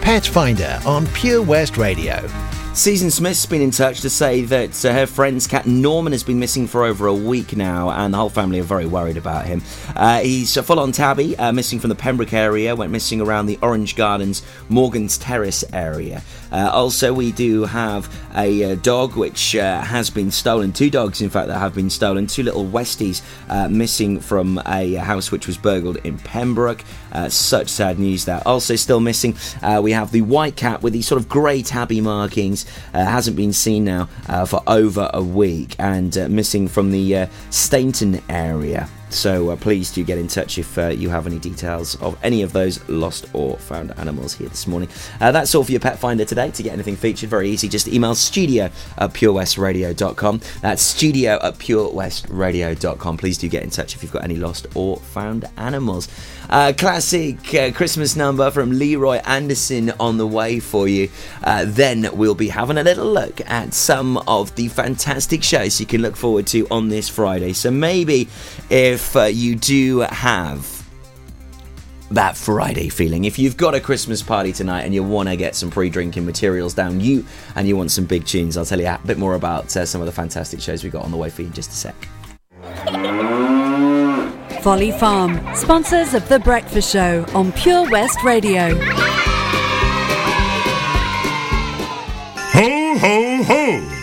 Pet 0.01 0.25
Finder 0.25 0.81
on 0.85 1.07
Pure 1.07 1.43
West 1.43 1.77
Radio. 1.77 2.29
Season 2.73 3.11
Smith's 3.11 3.45
been 3.45 3.61
in 3.61 3.69
touch 3.69 4.01
to 4.01 4.09
say 4.09 4.41
that 4.41 4.83
uh, 4.83 4.91
her 4.91 5.05
friend's 5.05 5.45
cat 5.45 5.67
Norman 5.67 6.11
has 6.11 6.23
been 6.23 6.39
missing 6.39 6.65
for 6.65 6.83
over 6.83 7.05
a 7.05 7.13
week 7.13 7.55
now, 7.55 7.91
and 7.91 8.11
the 8.11 8.17
whole 8.17 8.29
family 8.29 8.59
are 8.59 8.63
very 8.63 8.87
worried 8.87 9.15
about 9.15 9.45
him. 9.45 9.61
Uh, 9.95 10.21
he's 10.21 10.57
a 10.57 10.63
full 10.63 10.79
on 10.79 10.91
tabby, 10.91 11.37
uh, 11.37 11.51
missing 11.51 11.79
from 11.79 11.89
the 11.89 11.95
Pembroke 11.95 12.33
area, 12.33 12.75
went 12.75 12.91
missing 12.91 13.21
around 13.21 13.45
the 13.45 13.59
Orange 13.61 13.95
Gardens, 13.95 14.41
Morgan's 14.69 15.19
Terrace 15.19 15.63
area. 15.71 16.23
Uh, 16.51 16.71
also, 16.73 17.13
we 17.13 17.31
do 17.31 17.63
have 17.65 18.11
a 18.35 18.71
uh, 18.71 18.75
dog 18.75 19.15
which 19.15 19.55
uh, 19.55 19.79
has 19.81 20.09
been 20.09 20.31
stolen. 20.31 20.73
Two 20.73 20.89
dogs, 20.89 21.21
in 21.21 21.29
fact, 21.29 21.49
that 21.49 21.59
have 21.59 21.75
been 21.75 21.91
stolen. 21.91 22.25
Two 22.25 22.41
little 22.41 22.65
Westies 22.65 23.21
missing 23.69 24.19
from 24.19 24.59
a 24.65 24.95
house 24.95 25.31
which 25.31 25.45
was 25.45 25.57
burgled 25.57 25.97
in 25.97 26.17
Pembroke. 26.17 26.83
Uh, 27.13 27.29
such 27.29 27.69
sad 27.69 27.99
news 27.99 28.25
that. 28.25 28.45
Also, 28.45 28.75
still 28.75 28.99
missing, 28.99 29.37
uh, 29.61 29.79
we 29.81 29.91
have 29.91 30.11
the 30.11 30.21
white 30.21 30.55
cat 30.55 30.81
with 30.81 30.93
these 30.93 31.07
sort 31.07 31.21
of 31.21 31.29
grey 31.29 31.61
tabby 31.61 32.01
markings. 32.01 32.65
Uh, 32.93 33.05
hasn't 33.05 33.37
been 33.37 33.53
seen 33.53 33.85
now 33.85 34.09
uh, 34.27 34.45
for 34.45 34.61
over 34.67 35.09
a 35.13 35.21
week 35.21 35.75
and 35.77 36.17
uh, 36.17 36.27
missing 36.27 36.67
from 36.67 36.91
the 36.91 37.27
Stainton 37.51 38.21
area. 38.29 38.89
So 39.13 39.51
uh, 39.51 39.55
please 39.55 39.91
do 39.91 40.03
get 40.03 40.17
in 40.17 40.27
touch 40.27 40.57
if 40.57 40.77
uh, 40.77 40.87
you 40.87 41.09
have 41.09 41.27
any 41.27 41.39
details 41.39 41.95
of 42.01 42.17
any 42.23 42.41
of 42.41 42.53
those 42.53 42.87
lost 42.89 43.27
or 43.33 43.57
found 43.57 43.91
animals 43.97 44.33
here 44.33 44.49
this 44.49 44.67
morning. 44.67 44.89
Uh, 45.21 45.31
that's 45.31 45.53
all 45.55 45.63
for 45.63 45.71
your 45.71 45.79
pet 45.79 45.99
finder 45.99 46.25
today. 46.25 46.51
To 46.51 46.63
get 46.63 46.73
anything 46.73 46.95
featured, 46.95 47.29
very 47.29 47.49
easy. 47.49 47.69
Just 47.69 47.87
email 47.87 48.15
studio 48.15 48.69
at 48.97 49.13
purewestradio.com. 49.13 50.41
That's 50.61 50.81
studio 50.81 51.39
at 51.41 51.57
purewestradio.com. 51.59 53.17
Please 53.17 53.37
do 53.37 53.47
get 53.47 53.63
in 53.63 53.69
touch 53.69 53.95
if 53.95 54.03
you've 54.03 54.11
got 54.11 54.23
any 54.23 54.35
lost 54.35 54.67
or 54.75 54.97
found 54.97 55.45
animals. 55.57 56.07
Uh, 56.49 56.73
classic 56.77 57.53
uh, 57.55 57.71
Christmas 57.71 58.15
number 58.15 58.51
from 58.51 58.77
Leroy 58.77 59.17
Anderson 59.25 59.91
on 59.99 60.17
the 60.17 60.27
way 60.27 60.59
for 60.59 60.87
you. 60.87 61.09
Uh, 61.43 61.65
then 61.67 62.09
we'll 62.13 62.35
be 62.35 62.49
having 62.49 62.77
a 62.77 62.83
little 62.83 63.11
look 63.11 63.41
at 63.49 63.73
some 63.73 64.17
of 64.27 64.53
the 64.55 64.67
fantastic 64.67 65.43
shows 65.43 65.79
you 65.79 65.85
can 65.85 66.01
look 66.01 66.15
forward 66.15 66.45
to 66.47 66.67
on 66.69 66.89
this 66.89 67.09
Friday. 67.09 67.53
So 67.53 67.71
maybe 67.71 68.27
if 68.69 69.02
uh, 69.15 69.23
you 69.23 69.55
do 69.55 69.99
have 69.99 70.73
that 72.11 72.37
Friday 72.37 72.89
feeling. 72.89 73.25
If 73.25 73.39
you've 73.39 73.57
got 73.57 73.75
a 73.75 73.79
Christmas 73.79 74.21
party 74.21 74.51
tonight 74.51 74.83
and 74.83 74.93
you 74.93 75.03
want 75.03 75.29
to 75.29 75.35
get 75.35 75.55
some 75.55 75.69
pre 75.69 75.89
drinking 75.89 76.25
materials 76.25 76.73
down 76.73 76.99
you 76.99 77.25
and 77.55 77.67
you 77.67 77.75
want 77.75 77.91
some 77.91 78.05
big 78.05 78.25
tunes, 78.25 78.57
I'll 78.57 78.65
tell 78.65 78.79
you 78.79 78.87
a 78.87 78.99
bit 79.05 79.17
more 79.17 79.35
about 79.35 79.75
uh, 79.75 79.85
some 79.85 80.01
of 80.01 80.05
the 80.05 80.13
fantastic 80.13 80.61
shows 80.61 80.83
we 80.83 80.89
got 80.89 81.03
on 81.03 81.11
the 81.11 81.17
way 81.17 81.29
for 81.29 81.41
you 81.41 81.47
in 81.47 81.53
just 81.53 81.71
a 81.71 81.75
sec. 81.75 81.95
Folly 84.61 84.91
Farm, 84.91 85.41
sponsors 85.55 86.13
of 86.13 86.27
The 86.29 86.39
Breakfast 86.39 86.91
Show 86.91 87.25
on 87.33 87.51
Pure 87.51 87.89
West 87.89 88.23
Radio. 88.23 88.75
Ho, 92.53 92.97
ho, 92.97 93.43
ho! 93.43 94.02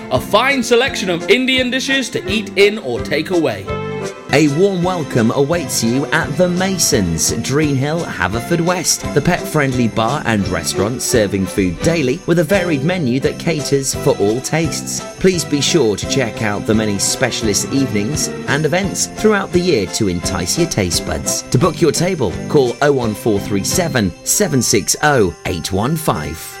A 0.11 0.19
fine 0.19 0.61
selection 0.61 1.09
of 1.09 1.29
Indian 1.29 1.69
dishes 1.69 2.09
to 2.09 2.29
eat 2.29 2.57
in 2.57 2.77
or 2.79 2.99
take 2.99 3.29
away. 3.29 3.65
A 4.33 4.49
warm 4.59 4.83
welcome 4.83 5.31
awaits 5.31 5.81
you 5.81 6.05
at 6.07 6.27
The 6.35 6.49
Masons, 6.49 7.31
Dreen 7.41 7.77
Hill, 7.77 8.03
Haverfordwest, 8.03 9.13
the 9.13 9.21
pet 9.21 9.39
friendly 9.39 9.87
bar 9.87 10.21
and 10.25 10.45
restaurant 10.49 11.01
serving 11.01 11.45
food 11.45 11.79
daily 11.81 12.19
with 12.27 12.39
a 12.39 12.43
varied 12.43 12.83
menu 12.83 13.21
that 13.21 13.39
caters 13.39 13.95
for 13.95 14.17
all 14.17 14.41
tastes. 14.41 14.99
Please 15.21 15.45
be 15.45 15.61
sure 15.61 15.95
to 15.95 16.09
check 16.09 16.41
out 16.41 16.65
the 16.65 16.75
many 16.75 16.99
specialist 16.99 17.71
evenings 17.71 18.27
and 18.49 18.65
events 18.65 19.07
throughout 19.07 19.53
the 19.53 19.59
year 19.59 19.85
to 19.87 20.09
entice 20.09 20.57
your 20.57 20.67
taste 20.67 21.05
buds. 21.05 21.43
To 21.43 21.57
book 21.57 21.79
your 21.79 21.93
table, 21.93 22.31
call 22.49 22.73
01437 22.81 24.11
760 24.25 24.97
815. 25.45 26.60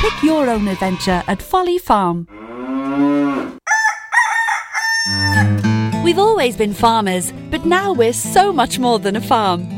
Pick 0.00 0.22
your 0.22 0.48
own 0.48 0.68
adventure 0.68 1.24
at 1.26 1.42
Folly 1.42 1.76
Farm. 1.76 2.28
We've 6.04 6.18
always 6.18 6.56
been 6.56 6.72
farmers, 6.72 7.32
but 7.50 7.66
now 7.66 7.92
we're 7.92 8.12
so 8.12 8.52
much 8.52 8.78
more 8.78 9.00
than 9.00 9.16
a 9.16 9.20
farm. 9.20 9.77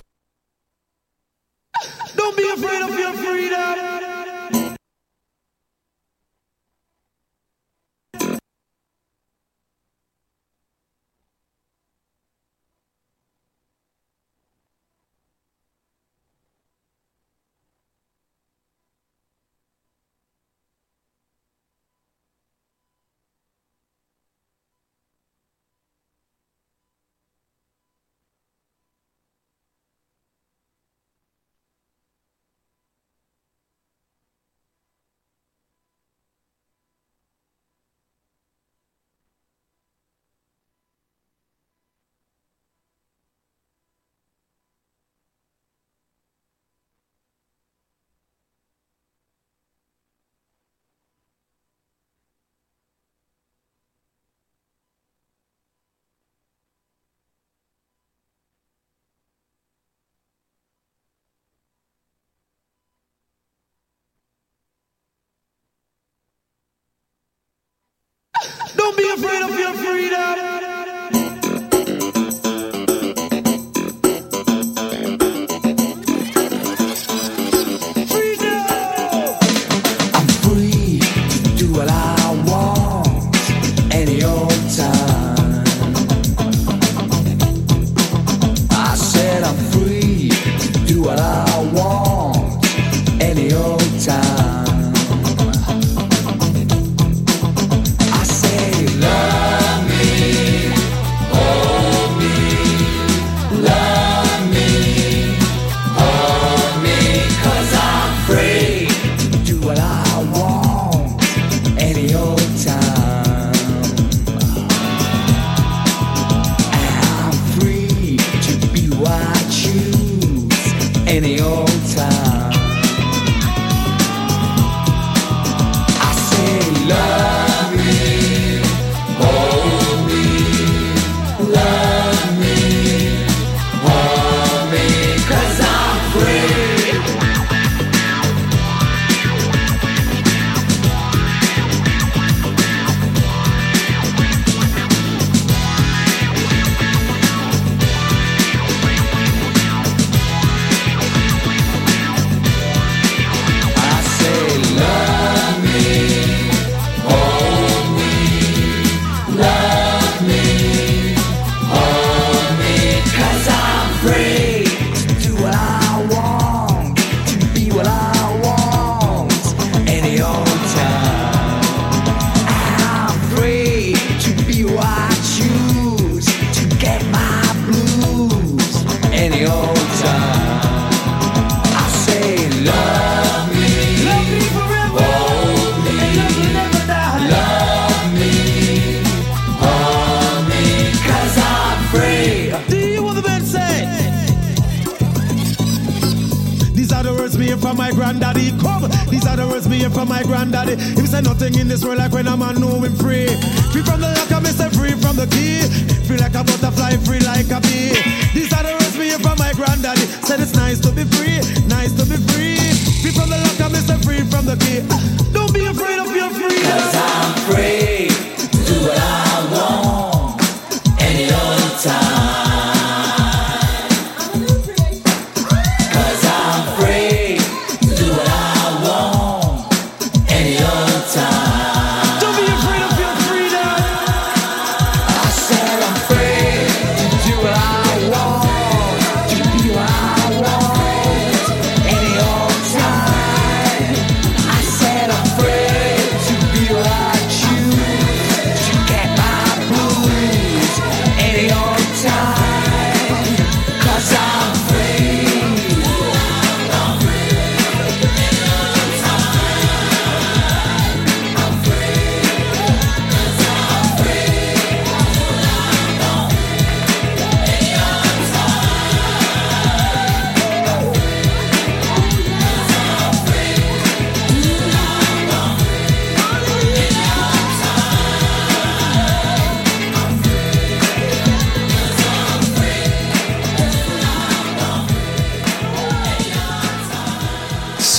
Don't 68.91 68.97
be 68.97 69.09
afraid 69.09 69.41
of 69.41 69.57
your 69.57 69.73
freedom. 69.73 70.30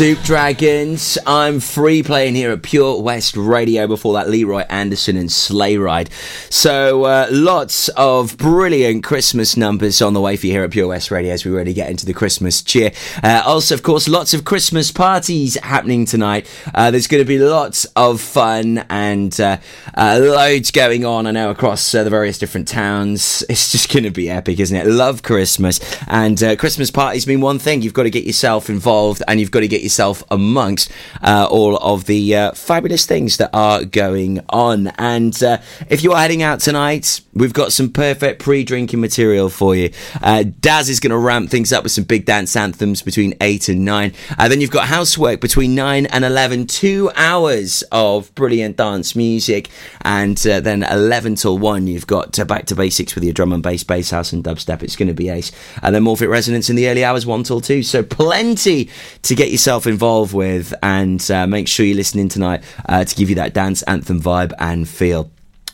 Soup 0.02 0.18
Dragons. 0.24 1.16
I'm 1.28 1.60
free 1.60 2.02
playing 2.02 2.34
here 2.34 2.50
at 2.50 2.64
Pure 2.64 3.02
West 3.02 3.36
Radio 3.36 3.86
before 3.86 4.14
that 4.14 4.28
Leroy 4.28 4.62
Anderson 4.62 5.16
and 5.16 5.30
Sleigh 5.30 5.76
Ride. 5.76 6.10
So 6.50 7.04
uh, 7.04 7.28
lots 7.30 7.86
of 7.90 8.36
brilliant 8.36 9.04
Christmas 9.04 9.56
numbers 9.56 10.02
on 10.02 10.12
the 10.12 10.20
way 10.20 10.36
for 10.36 10.48
you 10.48 10.54
here 10.54 10.64
at 10.64 10.72
Pure 10.72 10.88
West 10.88 11.12
Radio 11.12 11.32
as 11.32 11.44
we 11.44 11.52
really 11.52 11.72
get 11.72 11.88
into 11.88 12.04
the 12.04 12.12
Christmas 12.12 12.62
cheer. 12.62 12.90
Uh, 13.22 13.44
also, 13.46 13.76
of 13.76 13.84
course, 13.84 14.08
lots 14.08 14.34
of 14.34 14.44
Christmas 14.44 14.90
parties 14.90 15.54
happening 15.62 16.04
tonight. 16.04 16.50
Uh, 16.74 16.90
there's 16.90 17.06
going 17.06 17.22
to 17.22 17.28
be 17.28 17.38
lots 17.38 17.84
of 17.94 18.20
fun 18.20 18.78
and 18.90 19.40
uh, 19.40 19.58
uh, 19.96 20.18
loads 20.20 20.72
going 20.72 21.04
on. 21.04 21.28
I 21.28 21.30
know 21.30 21.50
across 21.50 21.94
uh, 21.94 22.02
the 22.02 22.10
various 22.10 22.40
different 22.40 22.66
towns. 22.66 23.44
It's 23.48 23.70
just 23.70 23.92
going 23.92 24.02
to 24.02 24.10
be 24.10 24.28
epic, 24.28 24.58
isn't 24.58 24.76
it? 24.76 24.84
Love 24.88 25.22
Christmas 25.22 25.78
and 26.08 26.36
Christmas 26.58 26.90
parties 26.90 27.28
mean 27.28 27.40
one 27.40 27.60
thing: 27.60 27.82
you've 27.82 27.94
got 27.94 28.02
to 28.02 28.10
get 28.10 28.24
yourself 28.24 28.68
involved 28.68 29.22
and 29.28 29.38
you've 29.38 29.52
got 29.52 29.60
to 29.60 29.68
get 29.68 29.80
yourself 29.80 29.91
amongst 30.30 30.90
uh, 31.22 31.46
all 31.50 31.76
of 31.78 32.06
the 32.06 32.34
uh, 32.34 32.52
fabulous 32.52 33.06
things 33.06 33.36
that 33.36 33.50
are 33.52 33.84
going 33.84 34.40
on. 34.48 34.88
And 34.98 35.40
uh, 35.42 35.58
if 35.88 36.02
you 36.02 36.12
are 36.12 36.20
heading 36.20 36.42
out 36.42 36.60
tonight, 36.60 37.20
we've 37.34 37.52
got 37.52 37.72
some 37.72 37.90
perfect 37.90 38.42
pre-drinking 38.42 39.00
material 39.00 39.48
for 39.48 39.74
you. 39.74 39.90
Uh, 40.22 40.44
Daz 40.60 40.88
is 40.88 41.00
going 41.00 41.10
to 41.10 41.18
ramp 41.18 41.50
things 41.50 41.72
up 41.72 41.82
with 41.82 41.92
some 41.92 42.04
big 42.04 42.24
dance 42.24 42.54
anthems 42.56 43.02
between 43.02 43.34
eight 43.40 43.68
and 43.68 43.84
nine. 43.84 44.12
Uh, 44.38 44.48
then 44.48 44.60
you've 44.60 44.70
got 44.70 44.88
housework 44.88 45.40
between 45.40 45.74
nine 45.74 46.06
and 46.06 46.24
11. 46.24 46.66
Two 46.66 47.10
hours 47.16 47.82
of 47.92 48.34
brilliant 48.34 48.76
dance 48.76 49.16
music, 49.16 49.68
and 50.02 50.46
uh, 50.46 50.60
then 50.60 50.82
eleven 50.82 51.34
till 51.34 51.58
one, 51.58 51.86
you've 51.86 52.06
got 52.06 52.32
back 52.46 52.66
to 52.66 52.74
basics 52.74 53.14
with 53.14 53.24
your 53.24 53.32
drum 53.32 53.52
and 53.52 53.62
bass, 53.62 53.82
bass 53.82 54.10
house, 54.10 54.32
and 54.32 54.44
dubstep. 54.44 54.82
It's 54.82 54.96
going 54.96 55.08
to 55.08 55.14
be 55.14 55.28
ace. 55.28 55.52
And 55.82 55.94
then 55.94 56.04
Morphic 56.04 56.28
Resonance 56.28 56.70
in 56.70 56.76
the 56.76 56.88
early 56.88 57.04
hours, 57.04 57.26
one 57.26 57.42
till 57.42 57.60
two. 57.60 57.82
So 57.82 58.02
plenty 58.02 58.90
to 59.22 59.34
get 59.34 59.50
yourself 59.50 59.86
involved 59.86 60.34
with, 60.34 60.74
and 60.82 61.30
uh, 61.30 61.46
make 61.46 61.68
sure 61.68 61.86
you're 61.86 61.96
listening 61.96 62.28
tonight 62.28 62.62
uh, 62.86 63.04
to 63.04 63.14
give 63.14 63.28
you 63.28 63.36
that 63.36 63.54
dance 63.54 63.82
anthem 63.82 64.20
vibe 64.20 64.52
and 64.58 64.88
feel. 64.88 65.30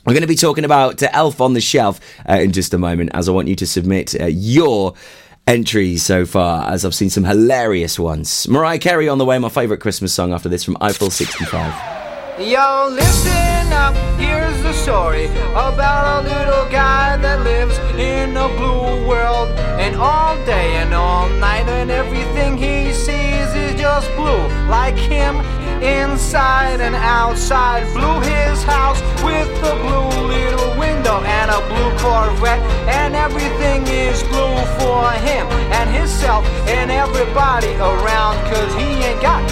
We're 0.08 0.14
going 0.14 0.22
to 0.22 0.26
be 0.26 0.36
talking 0.36 0.64
about 0.64 1.02
uh, 1.02 1.10
Elf 1.12 1.38
on 1.38 1.52
the 1.52 1.60
Shelf 1.60 2.00
uh, 2.26 2.32
in 2.32 2.52
just 2.52 2.72
a 2.72 2.78
moment, 2.78 3.10
as 3.12 3.28
I 3.28 3.32
want 3.32 3.46
you 3.46 3.56
to 3.56 3.66
submit 3.66 4.18
uh, 4.18 4.24
your 4.24 4.94
entries 5.46 6.02
so 6.02 6.24
far, 6.24 6.66
as 6.72 6.86
I've 6.86 6.94
seen 6.94 7.10
some 7.10 7.24
hilarious 7.24 7.98
ones. 7.98 8.48
Mariah 8.48 8.78
Carey 8.78 9.06
on 9.10 9.18
the 9.18 9.26
way, 9.26 9.38
my 9.38 9.50
favourite 9.50 9.82
Christmas 9.82 10.14
song 10.14 10.32
after 10.32 10.48
this 10.48 10.64
from 10.64 10.78
Eiffel 10.80 11.10
65. 11.10 12.40
Yo, 12.40 12.88
listen 12.90 13.70
up, 13.74 13.94
here's 14.18 14.62
the 14.62 14.72
story 14.72 15.26
about 15.26 16.24
a 16.24 16.28
little 16.28 16.64
guy 16.72 17.18
that 17.18 17.42
lives 17.42 17.76
in 18.00 18.34
a 18.34 18.48
blue 18.56 19.06
world. 19.06 19.50
And 19.78 19.94
all 19.94 20.36
day 20.46 20.76
and 20.76 20.94
all 20.94 21.28
night, 21.28 21.68
and 21.68 21.90
everything 21.90 22.56
he 22.56 22.94
sees 22.94 23.54
is 23.54 23.78
just 23.78 24.08
blue. 24.16 24.48
Like 24.70 24.96
him, 24.96 25.36
inside 25.82 26.80
and 26.80 26.94
outside. 26.94 27.84
Blue 27.94 28.20
his 28.20 28.62
house 28.64 29.00
with 29.22 29.48
a 29.64 29.74
blue 29.84 30.26
little 30.26 30.78
window 30.78 31.20
and 31.22 31.50
a 31.50 31.60
blue 31.68 31.90
Corvette. 31.98 32.60
And 32.88 33.14
everything 33.14 33.86
is 33.86 34.22
blue 34.24 34.58
for 34.78 35.10
him 35.26 35.46
and 35.78 35.88
himself 35.90 36.44
and 36.68 36.90
everybody 36.90 37.74
around. 37.76 38.36
Cause 38.50 38.72
he 38.74 38.88
ain't 39.08 39.22
got 39.22 39.42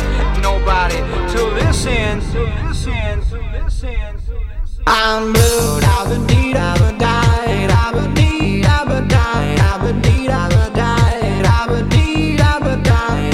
nobody 0.42 0.98
to 1.32 1.40
listen. 1.60 2.20
To 2.32 2.42
listen, 2.66 3.20
to 3.30 3.38
listen, 3.52 3.94
to 4.26 4.34
listen. 4.34 4.84
I'm 4.86 5.32
blue, 5.32 5.80
da 5.80 6.04
ba 6.08 6.16
dee 6.28 6.52
da 6.52 6.74
ba 6.78 6.92
die, 6.96 7.66
da 7.66 7.90
ba 7.92 8.04
dee 8.14 8.62
da 8.62 8.84
ba 8.84 9.00
die, 9.00 9.56
da 9.56 9.78
ba 9.82 9.92
dee 10.04 10.26
da 10.28 10.48
ba 10.48 10.70
die, 10.80 11.42
da 11.42 11.66
ba 11.66 11.82
dee 11.90 12.36
da 12.36 12.60
ba 12.60 12.76
die, 12.76 13.30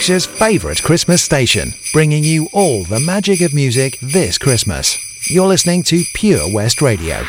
Pembrokeshire's 0.00 0.24
favourite 0.24 0.82
Christmas 0.82 1.22
station, 1.22 1.74
bringing 1.92 2.24
you 2.24 2.48
all 2.54 2.84
the 2.84 3.00
magic 3.00 3.42
of 3.42 3.52
music 3.52 3.98
this 4.00 4.38
Christmas. 4.38 4.96
You're 5.30 5.46
listening 5.46 5.82
to 5.84 6.02
Pure 6.14 6.54
West 6.54 6.80
Radio. 6.80 7.22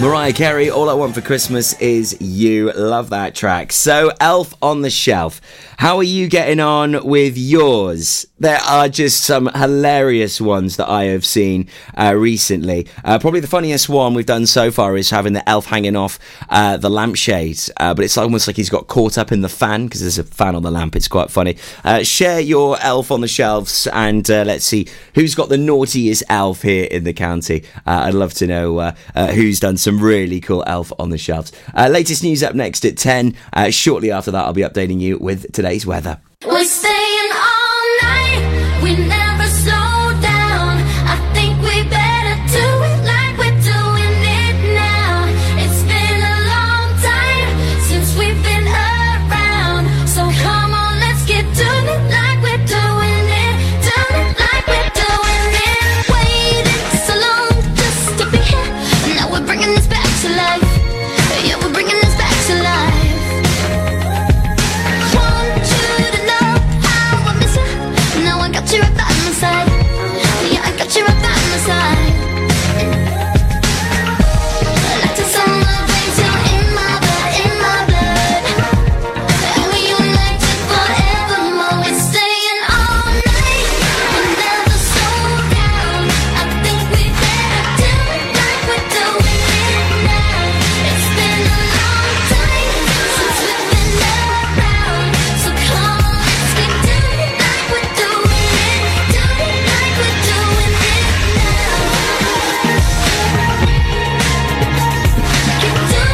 Mariah 0.00 0.32
Carey, 0.32 0.70
All 0.70 0.88
I 0.88 0.94
Want 0.94 1.12
for 1.12 1.20
Christmas 1.20 1.72
is 1.80 2.16
You. 2.20 2.70
Love 2.72 3.10
that 3.10 3.34
track. 3.34 3.72
So, 3.72 4.12
Elf 4.20 4.54
on 4.62 4.82
the 4.82 4.90
Shelf. 4.90 5.40
How 5.78 5.98
are 5.98 6.02
you 6.02 6.26
getting 6.26 6.58
on 6.58 7.06
with 7.06 7.38
yours? 7.38 8.26
There 8.40 8.58
are 8.58 8.88
just 8.88 9.22
some 9.22 9.46
hilarious 9.54 10.40
ones 10.40 10.76
that 10.76 10.88
I 10.88 11.04
have 11.04 11.24
seen 11.24 11.68
uh, 11.96 12.16
recently. 12.16 12.88
Uh, 13.04 13.20
probably 13.20 13.38
the 13.38 13.46
funniest 13.46 13.88
one 13.88 14.12
we've 14.12 14.26
done 14.26 14.46
so 14.46 14.72
far 14.72 14.96
is 14.96 15.10
having 15.10 15.34
the 15.34 15.48
elf 15.48 15.66
hanging 15.66 15.94
off 15.94 16.18
uh, 16.50 16.78
the 16.78 16.90
lampshade, 16.90 17.60
uh, 17.76 17.94
but 17.94 18.04
it's 18.04 18.18
almost 18.18 18.48
like 18.48 18.56
he's 18.56 18.70
got 18.70 18.88
caught 18.88 19.16
up 19.16 19.30
in 19.30 19.40
the 19.40 19.48
fan 19.48 19.86
because 19.86 20.00
there's 20.00 20.18
a 20.18 20.24
fan 20.24 20.56
on 20.56 20.64
the 20.64 20.70
lamp. 20.72 20.96
It's 20.96 21.06
quite 21.06 21.30
funny. 21.30 21.56
Uh, 21.84 22.02
share 22.02 22.40
your 22.40 22.76
elf 22.80 23.12
on 23.12 23.20
the 23.20 23.28
shelves 23.28 23.86
and 23.86 24.28
uh, 24.28 24.42
let's 24.44 24.64
see 24.64 24.88
who's 25.14 25.36
got 25.36 25.48
the 25.48 25.58
naughtiest 25.58 26.24
elf 26.28 26.62
here 26.62 26.88
in 26.90 27.04
the 27.04 27.12
county. 27.12 27.62
I'd 27.86 28.14
love 28.14 28.34
to 28.34 28.48
know 28.48 28.90
who's 29.14 29.60
done 29.60 29.76
some 29.76 30.00
really 30.00 30.40
cool 30.40 30.64
elf 30.66 30.92
on 30.98 31.10
the 31.10 31.18
shelves. 31.18 31.52
latest 31.76 32.24
news 32.24 32.42
up 32.42 32.56
next 32.56 32.84
at 32.84 32.96
10. 32.96 33.36
shortly 33.70 34.10
after 34.10 34.32
that, 34.32 34.44
I'll 34.44 34.52
be 34.52 34.62
updating 34.62 34.98
you 34.98 35.18
with 35.18 35.52
today 35.52 35.67
today's 35.68 35.84
weather. 35.86 36.18
We're 36.46 36.64
staying 36.64 37.30
all 37.30 37.88
night. 38.02 38.80
We 38.82 38.96
never 39.06 39.27